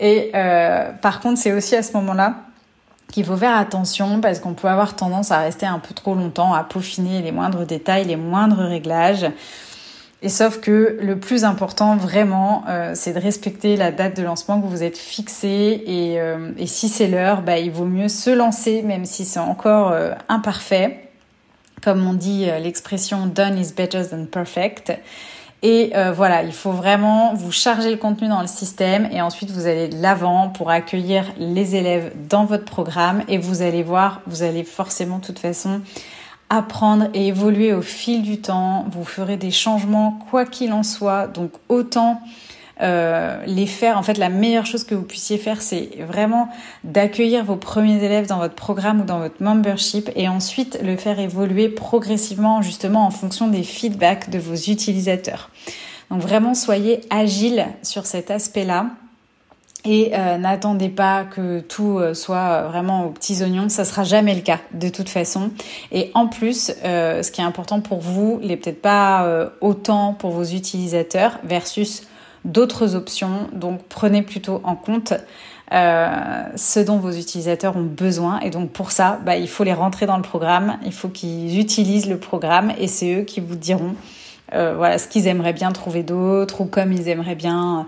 Et 0.00 0.32
euh, 0.34 0.90
par 1.00 1.20
contre, 1.20 1.38
c'est 1.38 1.52
aussi 1.52 1.76
à 1.76 1.84
ce 1.84 1.92
moment-là 1.92 2.34
qu'il 3.12 3.24
faut 3.24 3.36
faire 3.36 3.56
attention 3.56 4.20
parce 4.20 4.38
qu'on 4.38 4.54
peut 4.54 4.68
avoir 4.68 4.96
tendance 4.96 5.30
à 5.30 5.38
rester 5.38 5.66
un 5.66 5.78
peu 5.78 5.94
trop 5.94 6.14
longtemps, 6.14 6.54
à 6.54 6.64
peaufiner 6.64 7.22
les 7.22 7.32
moindres 7.32 7.66
détails, 7.66 8.04
les 8.04 8.16
moindres 8.16 8.58
réglages. 8.58 9.26
Et 10.20 10.28
sauf 10.28 10.60
que 10.60 10.98
le 11.00 11.18
plus 11.18 11.44
important 11.44 11.96
vraiment, 11.96 12.64
euh, 12.68 12.92
c'est 12.94 13.12
de 13.12 13.20
respecter 13.20 13.76
la 13.76 13.92
date 13.92 14.16
de 14.16 14.22
lancement 14.22 14.60
que 14.60 14.66
vous 14.66 14.82
êtes 14.82 14.98
fixé. 14.98 15.82
Et, 15.86 16.20
euh, 16.20 16.50
et 16.58 16.66
si 16.66 16.88
c'est 16.88 17.06
l'heure, 17.06 17.42
bah, 17.42 17.58
il 17.58 17.70
vaut 17.70 17.84
mieux 17.84 18.08
se 18.08 18.30
lancer 18.30 18.82
même 18.82 19.04
si 19.04 19.24
c'est 19.24 19.38
encore 19.38 19.92
euh, 19.92 20.12
imparfait. 20.28 21.04
Comme 21.82 22.04
on 22.04 22.14
dit 22.14 22.46
l'expression 22.60 23.26
done 23.26 23.56
is 23.56 23.72
better 23.72 24.02
than 24.10 24.24
perfect. 24.24 24.92
Et 25.62 25.90
euh, 25.96 26.12
voilà, 26.12 26.44
il 26.44 26.52
faut 26.52 26.70
vraiment 26.70 27.34
vous 27.34 27.50
charger 27.50 27.90
le 27.90 27.96
contenu 27.96 28.28
dans 28.28 28.40
le 28.40 28.46
système 28.46 29.08
et 29.10 29.20
ensuite 29.20 29.50
vous 29.50 29.66
allez 29.66 29.88
de 29.88 30.00
l'avant 30.00 30.50
pour 30.50 30.70
accueillir 30.70 31.24
les 31.36 31.74
élèves 31.74 32.12
dans 32.28 32.44
votre 32.44 32.64
programme 32.64 33.24
et 33.26 33.38
vous 33.38 33.62
allez 33.62 33.82
voir, 33.82 34.20
vous 34.26 34.44
allez 34.44 34.62
forcément 34.62 35.18
de 35.18 35.24
toute 35.24 35.40
façon 35.40 35.80
apprendre 36.48 37.08
et 37.12 37.26
évoluer 37.26 37.72
au 37.72 37.82
fil 37.82 38.22
du 38.22 38.40
temps. 38.40 38.86
Vous 38.90 39.04
ferez 39.04 39.36
des 39.36 39.50
changements 39.50 40.20
quoi 40.30 40.46
qu'il 40.46 40.72
en 40.72 40.84
soit. 40.84 41.26
Donc 41.26 41.50
autant 41.68 42.22
euh, 42.80 43.42
les 43.46 43.66
faire. 43.66 43.98
En 43.98 44.04
fait, 44.04 44.18
la 44.18 44.28
meilleure 44.28 44.64
chose 44.64 44.84
que 44.84 44.94
vous 44.94 45.02
puissiez 45.02 45.36
faire, 45.36 45.62
c'est 45.62 45.90
vraiment 46.06 46.48
d'accueillir 46.84 47.44
vos 47.44 47.56
premiers 47.56 48.04
élèves 48.04 48.28
dans 48.28 48.38
votre 48.38 48.54
programme 48.54 49.00
ou 49.00 49.04
dans 49.04 49.18
votre 49.18 49.42
membership 49.42 50.10
et 50.14 50.28
ensuite 50.28 50.78
le 50.84 50.96
faire 50.96 51.18
évoluer 51.18 51.68
progressivement 51.68 52.62
justement 52.62 53.04
en 53.04 53.10
fonction 53.10 53.48
des 53.48 53.64
feedbacks 53.64 54.30
de 54.30 54.38
vos 54.38 54.54
utilisateurs. 54.54 55.50
Donc 56.12 56.20
vraiment, 56.20 56.54
soyez 56.54 57.00
agile 57.10 57.66
sur 57.82 58.06
cet 58.06 58.30
aspect-là. 58.30 58.86
Et 59.84 60.12
euh, 60.14 60.38
n'attendez 60.38 60.88
pas 60.88 61.24
que 61.24 61.60
tout 61.60 61.98
euh, 61.98 62.12
soit 62.12 62.62
vraiment 62.62 63.06
aux 63.06 63.10
petits 63.10 63.42
oignons, 63.42 63.68
ça 63.68 63.84
sera 63.84 64.04
jamais 64.04 64.34
le 64.34 64.40
cas 64.40 64.58
de 64.72 64.88
toute 64.88 65.08
façon. 65.08 65.50
Et 65.90 66.10
en 66.14 66.26
plus, 66.28 66.72
ce 66.82 67.30
qui 67.30 67.40
est 67.40 67.44
important 67.44 67.80
pour 67.80 68.00
vous, 68.00 68.38
n'est 68.42 68.56
peut-être 68.56 68.82
pas 68.82 69.50
autant 69.60 70.14
pour 70.14 70.30
vos 70.30 70.44
utilisateurs 70.44 71.38
versus 71.42 72.07
d'autres 72.44 72.94
options. 72.94 73.48
Donc 73.52 73.82
prenez 73.88 74.22
plutôt 74.22 74.60
en 74.64 74.76
compte 74.76 75.14
euh, 75.72 76.42
ce 76.56 76.80
dont 76.80 76.98
vos 76.98 77.12
utilisateurs 77.12 77.76
ont 77.76 77.82
besoin. 77.82 78.40
Et 78.40 78.50
donc 78.50 78.70
pour 78.70 78.90
ça, 78.90 79.20
bah, 79.24 79.36
il 79.36 79.48
faut 79.48 79.64
les 79.64 79.74
rentrer 79.74 80.06
dans 80.06 80.16
le 80.16 80.22
programme, 80.22 80.78
il 80.84 80.92
faut 80.92 81.08
qu'ils 81.08 81.58
utilisent 81.58 82.08
le 82.08 82.18
programme 82.18 82.72
et 82.78 82.86
c'est 82.86 83.20
eux 83.20 83.22
qui 83.22 83.40
vous 83.40 83.56
diront 83.56 83.94
euh, 84.54 84.74
voilà 84.74 84.96
ce 84.96 85.08
qu'ils 85.08 85.26
aimeraient 85.26 85.52
bien 85.52 85.72
trouver 85.72 86.02
d'autre 86.02 86.62
ou 86.62 86.64
comme 86.64 86.92
ils 86.92 87.08
aimeraient 87.08 87.34
bien 87.34 87.86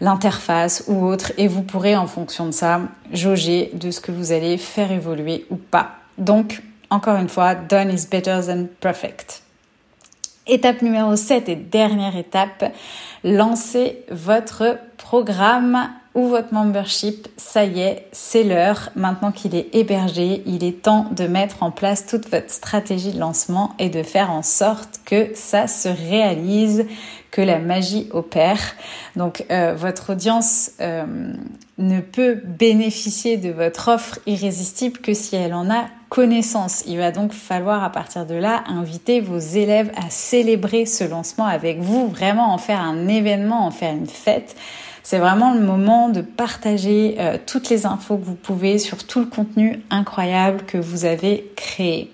l'interface 0.00 0.84
ou 0.88 1.04
autre. 1.04 1.32
Et 1.36 1.48
vous 1.48 1.62
pourrez 1.62 1.96
en 1.96 2.06
fonction 2.06 2.46
de 2.46 2.52
ça 2.52 2.80
jauger 3.12 3.70
de 3.74 3.90
ce 3.90 4.00
que 4.00 4.12
vous 4.12 4.32
allez 4.32 4.56
faire 4.56 4.90
évoluer 4.90 5.46
ou 5.50 5.56
pas. 5.56 5.96
Donc 6.16 6.62
encore 6.90 7.16
une 7.16 7.28
fois, 7.28 7.54
done 7.54 7.90
is 7.90 8.06
better 8.10 8.40
than 8.46 8.66
perfect. 8.80 9.42
Étape 10.48 10.80
numéro 10.80 11.14
7 11.14 11.50
et 11.50 11.56
dernière 11.56 12.16
étape, 12.16 12.72
lancez 13.22 14.02
votre 14.10 14.78
programme 14.96 15.90
ou 16.14 16.28
votre 16.28 16.54
membership. 16.54 17.28
Ça 17.36 17.66
y 17.66 17.80
est, 17.80 18.06
c'est 18.12 18.44
l'heure. 18.44 18.88
Maintenant 18.96 19.30
qu'il 19.30 19.54
est 19.54 19.68
hébergé, 19.74 20.42
il 20.46 20.64
est 20.64 20.82
temps 20.82 21.06
de 21.14 21.26
mettre 21.26 21.62
en 21.62 21.70
place 21.70 22.06
toute 22.06 22.30
votre 22.30 22.50
stratégie 22.50 23.12
de 23.12 23.20
lancement 23.20 23.74
et 23.78 23.90
de 23.90 24.02
faire 24.02 24.30
en 24.30 24.42
sorte 24.42 25.00
que 25.04 25.28
ça 25.34 25.66
se 25.66 25.90
réalise, 25.90 26.86
que 27.30 27.42
la 27.42 27.58
magie 27.58 28.08
opère. 28.12 28.74
Donc 29.16 29.44
euh, 29.50 29.74
votre 29.76 30.12
audience 30.12 30.70
euh, 30.80 31.04
ne 31.76 32.00
peut 32.00 32.40
bénéficier 32.42 33.36
de 33.36 33.50
votre 33.50 33.88
offre 33.88 34.18
irrésistible 34.26 34.98
que 35.00 35.12
si 35.12 35.36
elle 35.36 35.52
en 35.52 35.70
a 35.70 35.88
connaissance. 36.08 36.84
Il 36.86 36.98
va 36.98 37.10
donc 37.10 37.32
falloir 37.32 37.84
à 37.84 37.90
partir 37.90 38.26
de 38.26 38.34
là 38.34 38.64
inviter 38.66 39.20
vos 39.20 39.38
élèves 39.38 39.90
à 39.96 40.10
célébrer 40.10 40.86
ce 40.86 41.04
lancement 41.04 41.46
avec 41.46 41.80
vous, 41.80 42.08
vraiment 42.08 42.52
en 42.52 42.58
faire 42.58 42.80
un 42.80 43.08
événement, 43.08 43.66
en 43.66 43.70
faire 43.70 43.92
une 43.92 44.06
fête. 44.06 44.56
C'est 45.02 45.18
vraiment 45.18 45.54
le 45.54 45.60
moment 45.60 46.10
de 46.10 46.20
partager 46.20 47.16
euh, 47.18 47.38
toutes 47.46 47.70
les 47.70 47.86
infos 47.86 48.18
que 48.18 48.24
vous 48.24 48.34
pouvez 48.34 48.78
sur 48.78 49.06
tout 49.06 49.20
le 49.20 49.26
contenu 49.26 49.82
incroyable 49.90 50.64
que 50.66 50.76
vous 50.76 51.04
avez 51.04 51.50
créé. 51.56 52.12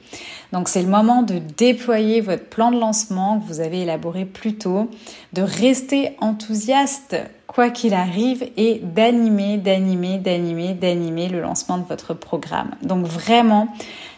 Donc 0.53 0.69
c'est 0.69 0.83
le 0.83 0.89
moment 0.89 1.23
de 1.23 1.41
déployer 1.57 2.21
votre 2.21 2.45
plan 2.45 2.71
de 2.71 2.79
lancement 2.79 3.41
que 3.41 3.47
vous 3.47 3.61
avez 3.61 3.83
élaboré 3.83 4.25
plus 4.25 4.55
tôt, 4.55 4.89
de 5.33 5.43
rester 5.43 6.13
enthousiaste 6.21 7.17
quoi 7.55 7.71
qu'il 7.71 7.95
arrive 7.95 8.45
et 8.57 8.81
d'animer, 8.83 9.59
d'animer, 9.59 10.19
d'animer, 10.19 10.75
d'animer 10.75 11.29
le 11.29 11.41
lancement 11.41 11.79
de 11.79 11.85
votre 11.85 12.13
programme. 12.13 12.73
Donc 12.83 13.07
vraiment, 13.07 13.69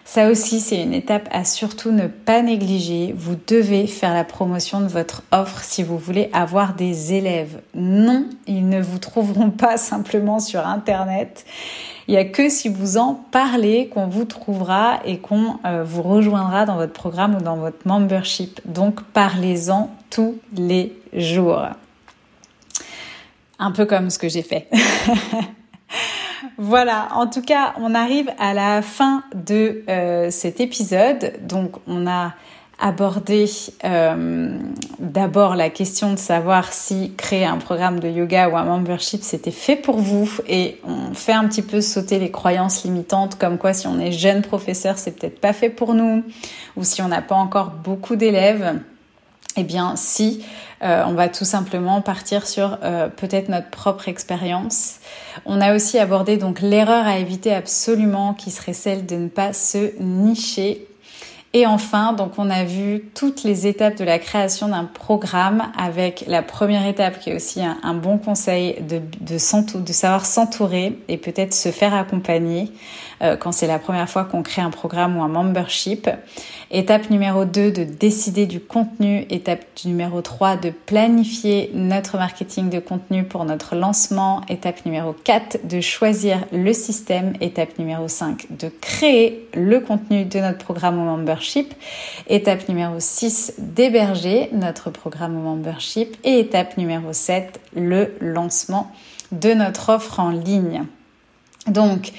ça 0.06 0.30
aussi, 0.30 0.60
c'est 0.60 0.82
une 0.82 0.94
étape 0.94 1.28
à 1.30 1.44
surtout 1.44 1.90
ne 1.90 2.06
pas 2.06 2.40
négliger. 2.40 3.14
Vous 3.14 3.36
devez 3.46 3.86
faire 3.86 4.14
la 4.14 4.24
promotion 4.24 4.80
de 4.80 4.86
votre 4.86 5.22
offre 5.32 5.62
si 5.62 5.82
vous 5.82 5.98
voulez 5.98 6.30
avoir 6.32 6.74
des 6.74 7.12
élèves. 7.12 7.60
Non, 7.74 8.24
ils 8.46 8.66
ne 8.66 8.80
vous 8.80 8.98
trouveront 8.98 9.50
pas 9.50 9.76
simplement 9.76 10.38
sur 10.38 10.66
Internet. 10.66 11.44
Il 12.08 12.12
n'y 12.12 12.18
a 12.18 12.24
que 12.24 12.48
si 12.48 12.70
vous 12.70 12.96
en 12.96 13.14
parlez 13.32 13.88
qu'on 13.88 14.06
vous 14.06 14.24
trouvera 14.24 15.00
et 15.04 15.18
qu'on 15.18 15.56
euh, 15.66 15.82
vous 15.84 16.02
rejoindra 16.02 16.64
dans 16.64 16.76
votre 16.76 16.92
programme 16.92 17.34
ou 17.34 17.42
dans 17.42 17.56
votre 17.56 17.86
membership. 17.86 18.60
Donc 18.64 19.02
parlez-en 19.02 19.90
tous 20.08 20.36
les 20.56 20.96
jours. 21.12 21.66
Un 23.58 23.70
peu 23.70 23.86
comme 23.86 24.10
ce 24.10 24.18
que 24.18 24.28
j'ai 24.28 24.42
fait. 24.42 24.68
voilà, 26.58 27.08
en 27.12 27.26
tout 27.26 27.42
cas, 27.42 27.74
on 27.78 27.94
arrive 27.94 28.30
à 28.38 28.54
la 28.54 28.82
fin 28.82 29.24
de 29.34 29.82
euh, 29.88 30.30
cet 30.30 30.60
épisode. 30.60 31.32
Donc, 31.42 31.76
on 31.86 32.06
a 32.06 32.34
abordé 32.78 33.46
euh, 33.84 34.58
d'abord 34.98 35.56
la 35.56 35.70
question 35.70 36.12
de 36.12 36.18
savoir 36.18 36.74
si 36.74 37.14
créer 37.16 37.46
un 37.46 37.56
programme 37.56 38.00
de 38.00 38.08
yoga 38.08 38.50
ou 38.50 38.56
un 38.56 38.64
membership 38.64 39.22
c'était 39.22 39.50
fait 39.50 39.76
pour 39.76 39.96
vous 39.96 40.30
et 40.46 40.78
on 40.84 41.14
fait 41.14 41.32
un 41.32 41.48
petit 41.48 41.62
peu 41.62 41.80
sauter 41.80 42.18
les 42.18 42.30
croyances 42.30 42.84
limitantes 42.84 43.38
comme 43.38 43.56
quoi 43.56 43.72
si 43.72 43.86
on 43.86 43.98
est 43.98 44.12
jeune 44.12 44.42
professeur 44.42 44.98
c'est 44.98 45.12
peut-être 45.12 45.40
pas 45.40 45.54
fait 45.54 45.70
pour 45.70 45.94
nous 45.94 46.22
ou 46.76 46.84
si 46.84 47.00
on 47.00 47.08
n'a 47.08 47.22
pas 47.22 47.34
encore 47.34 47.70
beaucoup 47.70 48.14
d'élèves 48.14 48.78
eh 49.56 49.64
bien 49.64 49.94
si 49.96 50.44
euh, 50.82 51.04
on 51.06 51.14
va 51.14 51.28
tout 51.28 51.44
simplement 51.44 52.02
partir 52.02 52.46
sur 52.46 52.78
euh, 52.82 53.08
peut-être 53.08 53.48
notre 53.48 53.70
propre 53.70 54.08
expérience. 54.08 54.96
On 55.46 55.60
a 55.60 55.74
aussi 55.74 55.98
abordé 55.98 56.36
donc 56.36 56.60
l'erreur 56.60 57.06
à 57.06 57.18
éviter 57.18 57.52
absolument 57.52 58.34
qui 58.34 58.50
serait 58.50 58.74
celle 58.74 59.06
de 59.06 59.16
ne 59.16 59.28
pas 59.28 59.54
se 59.54 59.92
nicher 60.00 60.86
Et 61.54 61.64
enfin, 61.64 62.12
donc 62.12 62.32
on 62.36 62.50
a 62.50 62.64
vu 62.64 63.04
toutes 63.14 63.42
les 63.42 63.66
étapes 63.66 63.96
de 63.96 64.04
la 64.04 64.18
création 64.18 64.68
d'un 64.68 64.84
programme 64.84 65.72
avec 65.78 66.24
la 66.26 66.42
première 66.42 66.86
étape 66.86 67.20
qui 67.20 67.30
est 67.30 67.34
aussi 67.34 67.62
un, 67.62 67.94
bon 67.94 68.18
conseil 68.18 68.76
de, 68.82 69.38
savoir 69.38 70.26
s'entourer 70.26 70.98
et 71.08 71.16
peut-être 71.16 71.54
se 71.54 71.70
faire 71.70 71.94
accompagner 71.94 72.70
euh, 73.22 73.36
quand 73.36 73.52
c'est 73.52 73.66
la 73.66 73.78
première 73.78 74.10
fois 74.10 74.24
qu'on 74.24 74.42
crée 74.42 74.60
un 74.60 74.70
programme 74.70 75.16
ou 75.16 75.22
un 75.22 75.28
membership. 75.28 76.10
Étape 76.72 77.10
numéro 77.10 77.44
2, 77.44 77.70
de 77.70 77.84
décider 77.84 78.46
du 78.46 78.58
contenu. 78.58 79.24
Étape 79.30 79.64
numéro 79.84 80.20
3, 80.20 80.56
de 80.56 80.70
planifier 80.70 81.70
notre 81.74 82.16
marketing 82.16 82.70
de 82.70 82.80
contenu 82.80 83.22
pour 83.22 83.44
notre 83.44 83.76
lancement. 83.76 84.40
Étape 84.48 84.84
numéro 84.84 85.12
4, 85.12 85.68
de 85.68 85.80
choisir 85.80 86.44
le 86.50 86.72
système. 86.72 87.34
Étape 87.40 87.78
numéro 87.78 88.08
5, 88.08 88.46
de 88.50 88.68
créer 88.80 89.48
le 89.54 89.78
contenu 89.78 90.24
de 90.24 90.40
notre 90.40 90.58
programme 90.58 90.98
ou 90.98 91.04
membership. 91.04 91.72
Étape 92.26 92.68
numéro 92.68 92.96
6, 92.98 93.54
d'héberger 93.58 94.48
notre 94.52 94.90
programme 94.90 95.36
ou 95.36 95.42
membership. 95.42 96.16
Et 96.24 96.40
étape 96.40 96.76
numéro 96.78 97.12
7, 97.12 97.60
le 97.76 98.16
lancement 98.20 98.90
de 99.30 99.54
notre 99.54 99.90
offre 99.90 100.18
en 100.18 100.30
ligne. 100.30 100.82
Donc, 101.68 102.10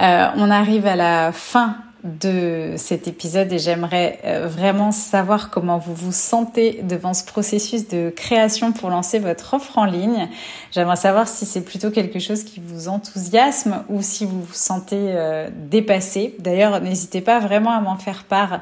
euh, 0.00 0.28
on 0.36 0.50
arrive 0.50 0.86
à 0.86 0.94
la 0.94 1.32
fin 1.32 1.78
de 2.04 2.74
cet 2.76 3.08
épisode 3.08 3.52
et 3.52 3.58
j'aimerais 3.58 4.20
euh, 4.24 4.46
vraiment 4.46 4.92
savoir 4.92 5.50
comment 5.50 5.78
vous 5.78 5.94
vous 5.94 6.12
sentez 6.12 6.80
devant 6.82 7.12
ce 7.12 7.24
processus 7.24 7.88
de 7.88 8.10
création 8.10 8.72
pour 8.72 8.90
lancer 8.90 9.18
votre 9.18 9.54
offre 9.54 9.78
en 9.78 9.84
ligne. 9.84 10.28
J'aimerais 10.70 10.96
savoir 10.96 11.26
si 11.26 11.44
c'est 11.44 11.62
plutôt 11.62 11.90
quelque 11.90 12.18
chose 12.18 12.44
qui 12.44 12.60
vous 12.64 12.88
enthousiasme 12.88 13.84
ou 13.88 14.00
si 14.00 14.24
vous 14.24 14.42
vous 14.42 14.54
sentez 14.54 14.96
euh, 14.96 15.48
dépassé. 15.52 16.36
D'ailleurs, 16.38 16.80
n'hésitez 16.80 17.20
pas 17.20 17.40
vraiment 17.40 17.72
à 17.72 17.80
m'en 17.80 17.96
faire 17.96 18.24
part 18.24 18.60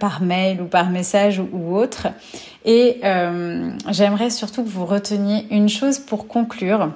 par 0.00 0.22
mail 0.22 0.60
ou 0.60 0.64
par 0.64 0.90
message 0.90 1.40
ou 1.52 1.76
autre. 1.76 2.08
Et 2.64 3.00
j'aimerais 3.90 4.30
surtout 4.30 4.64
que 4.64 4.68
vous 4.68 4.84
reteniez 4.84 5.46
une 5.52 5.68
chose 5.68 6.00
pour 6.00 6.26
conclure. 6.26 6.90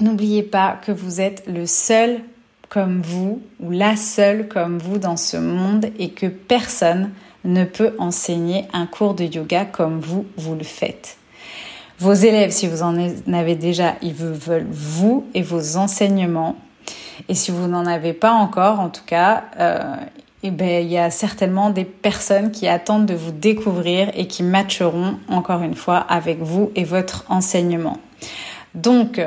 N'oubliez 0.00 0.42
pas 0.42 0.78
que 0.84 0.92
vous 0.92 1.22
êtes 1.22 1.44
le 1.46 1.64
seul 1.64 2.20
comme 2.68 3.00
vous 3.00 3.40
ou 3.60 3.70
la 3.70 3.96
seule 3.96 4.48
comme 4.48 4.78
vous 4.78 4.98
dans 4.98 5.16
ce 5.16 5.36
monde 5.36 5.86
et 5.98 6.10
que 6.10 6.26
personne 6.26 7.10
ne 7.44 7.64
peut 7.64 7.94
enseigner 7.98 8.66
un 8.72 8.86
cours 8.86 9.14
de 9.14 9.24
yoga 9.24 9.64
comme 9.64 10.00
vous, 10.00 10.26
vous 10.36 10.54
le 10.54 10.64
faites. 10.64 11.16
Vos 11.98 12.12
élèves, 12.12 12.50
si 12.50 12.68
vous 12.68 12.82
en 12.82 12.96
avez 13.32 13.56
déjà, 13.56 13.96
ils 14.02 14.14
veulent 14.14 14.68
vous 14.70 15.26
et 15.34 15.42
vos 15.42 15.76
enseignements. 15.76 16.56
Et 17.28 17.34
si 17.34 17.50
vous 17.50 17.66
n'en 17.66 17.86
avez 17.86 18.12
pas 18.12 18.32
encore, 18.32 18.78
en 18.78 18.88
tout 18.88 19.04
cas, 19.04 19.44
euh, 19.58 19.96
eh 20.44 20.52
ben, 20.52 20.84
il 20.84 20.88
y 20.88 20.98
a 20.98 21.10
certainement 21.10 21.70
des 21.70 21.84
personnes 21.84 22.52
qui 22.52 22.68
attendent 22.68 23.06
de 23.06 23.14
vous 23.14 23.32
découvrir 23.32 24.12
et 24.14 24.28
qui 24.28 24.44
matcheront 24.44 25.18
encore 25.28 25.62
une 25.62 25.74
fois 25.74 25.98
avec 25.98 26.38
vous 26.38 26.70
et 26.76 26.84
votre 26.84 27.24
enseignement. 27.28 27.98
Donc, 28.76 29.20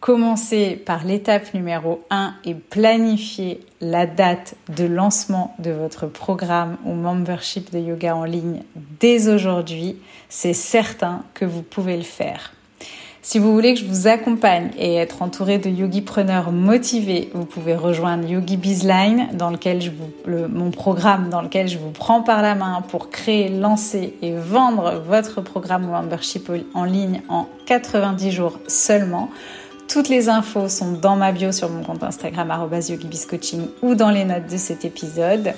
Commencez 0.00 0.76
par 0.76 1.04
l'étape 1.04 1.54
numéro 1.54 2.04
1 2.10 2.34
et 2.44 2.54
planifiez 2.54 3.60
la 3.80 4.06
date 4.06 4.54
de 4.68 4.84
lancement 4.84 5.54
de 5.58 5.70
votre 5.70 6.06
programme 6.06 6.76
ou 6.84 6.92
membership 6.92 7.72
de 7.72 7.78
yoga 7.78 8.14
en 8.14 8.24
ligne 8.24 8.62
dès 9.00 9.28
aujourd'hui. 9.28 9.96
C'est 10.28 10.52
certain 10.52 11.22
que 11.34 11.44
vous 11.44 11.62
pouvez 11.62 11.96
le 11.96 12.02
faire. 12.02 12.52
Si 13.22 13.40
vous 13.40 13.52
voulez 13.52 13.74
que 13.74 13.80
je 13.80 13.86
vous 13.86 14.06
accompagne 14.06 14.70
et 14.78 14.94
être 14.94 15.20
entouré 15.20 15.58
de 15.58 15.68
yogipreneurs 15.68 16.52
motivés, 16.52 17.28
vous 17.34 17.44
pouvez 17.44 17.74
rejoindre 17.74 18.28
Yogi 18.28 18.56
Bizline, 18.56 19.30
dans 19.32 19.50
lequel 19.50 19.82
je 19.82 19.90
vous, 19.90 20.46
mon 20.48 20.70
programme 20.70 21.28
dans 21.28 21.42
lequel 21.42 21.66
je 21.66 21.76
vous 21.76 21.90
prends 21.90 22.22
par 22.22 22.40
la 22.40 22.54
main 22.54 22.84
pour 22.88 23.10
créer, 23.10 23.48
lancer 23.48 24.14
et 24.22 24.32
vendre 24.36 25.02
votre 25.04 25.40
programme 25.40 25.88
membership 25.88 26.52
en 26.74 26.84
ligne 26.84 27.22
en 27.28 27.48
90 27.66 28.30
jours 28.30 28.60
seulement. 28.68 29.28
Toutes 29.88 30.08
les 30.08 30.28
infos 30.28 30.68
sont 30.68 30.92
dans 30.92 31.16
ma 31.16 31.32
bio 31.32 31.52
sur 31.52 31.70
mon 31.70 31.82
compte 31.82 32.02
Instagram 32.02 32.52
@yogibiscoaching 32.72 33.68
ou 33.82 33.94
dans 33.94 34.10
les 34.10 34.24
notes 34.24 34.50
de 34.50 34.56
cet 34.56 34.84
épisode. 34.84 35.54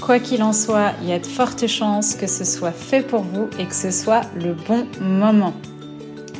Quoi 0.00 0.20
qu'il 0.20 0.42
en 0.42 0.52
soit, 0.52 0.92
il 1.02 1.08
y 1.08 1.12
a 1.12 1.18
de 1.18 1.26
fortes 1.26 1.66
chances 1.66 2.14
que 2.14 2.26
ce 2.26 2.44
soit 2.44 2.72
fait 2.72 3.02
pour 3.02 3.22
vous 3.22 3.48
et 3.58 3.66
que 3.66 3.74
ce 3.74 3.90
soit 3.90 4.22
le 4.36 4.54
bon 4.54 4.86
moment. 5.00 5.54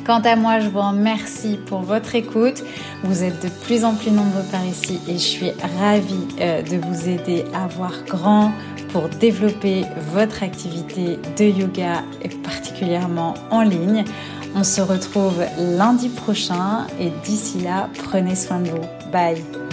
Quant 0.07 0.21
à 0.21 0.37
moi, 0.37 0.61
je 0.61 0.69
vous 0.69 0.81
remercie 0.81 1.59
pour 1.67 1.81
votre 1.81 2.15
écoute. 2.15 2.63
Vous 3.03 3.25
êtes 3.25 3.43
de 3.43 3.49
plus 3.65 3.85
en 3.85 3.95
plus 3.95 4.13
nombreux 4.13 4.45
par 4.53 4.65
ici 4.65 5.01
et 5.09 5.15
je 5.15 5.19
suis 5.19 5.51
ravie 5.81 6.29
euh, 6.41 6.63
de 6.63 6.77
vous 6.77 7.09
aider 7.09 7.45
à 7.53 7.67
voir 7.67 7.93
grand 8.07 8.53
pour 8.91 9.09
développer 9.09 9.85
votre 10.13 10.45
activité 10.45 11.19
de 11.37 11.45
yoga 11.45 12.05
et 12.23 12.29
particulièrement 12.29 13.35
en 13.51 13.63
ligne. 13.63 14.05
On 14.59 14.65
se 14.65 14.81
retrouve 14.81 15.45
lundi 15.59 16.09
prochain 16.09 16.87
et 16.99 17.11
d'ici 17.27 17.61
là, 17.61 17.91
prenez 18.03 18.35
soin 18.35 18.61
de 18.61 18.71
vous. 18.71 18.87
Bye 19.13 19.66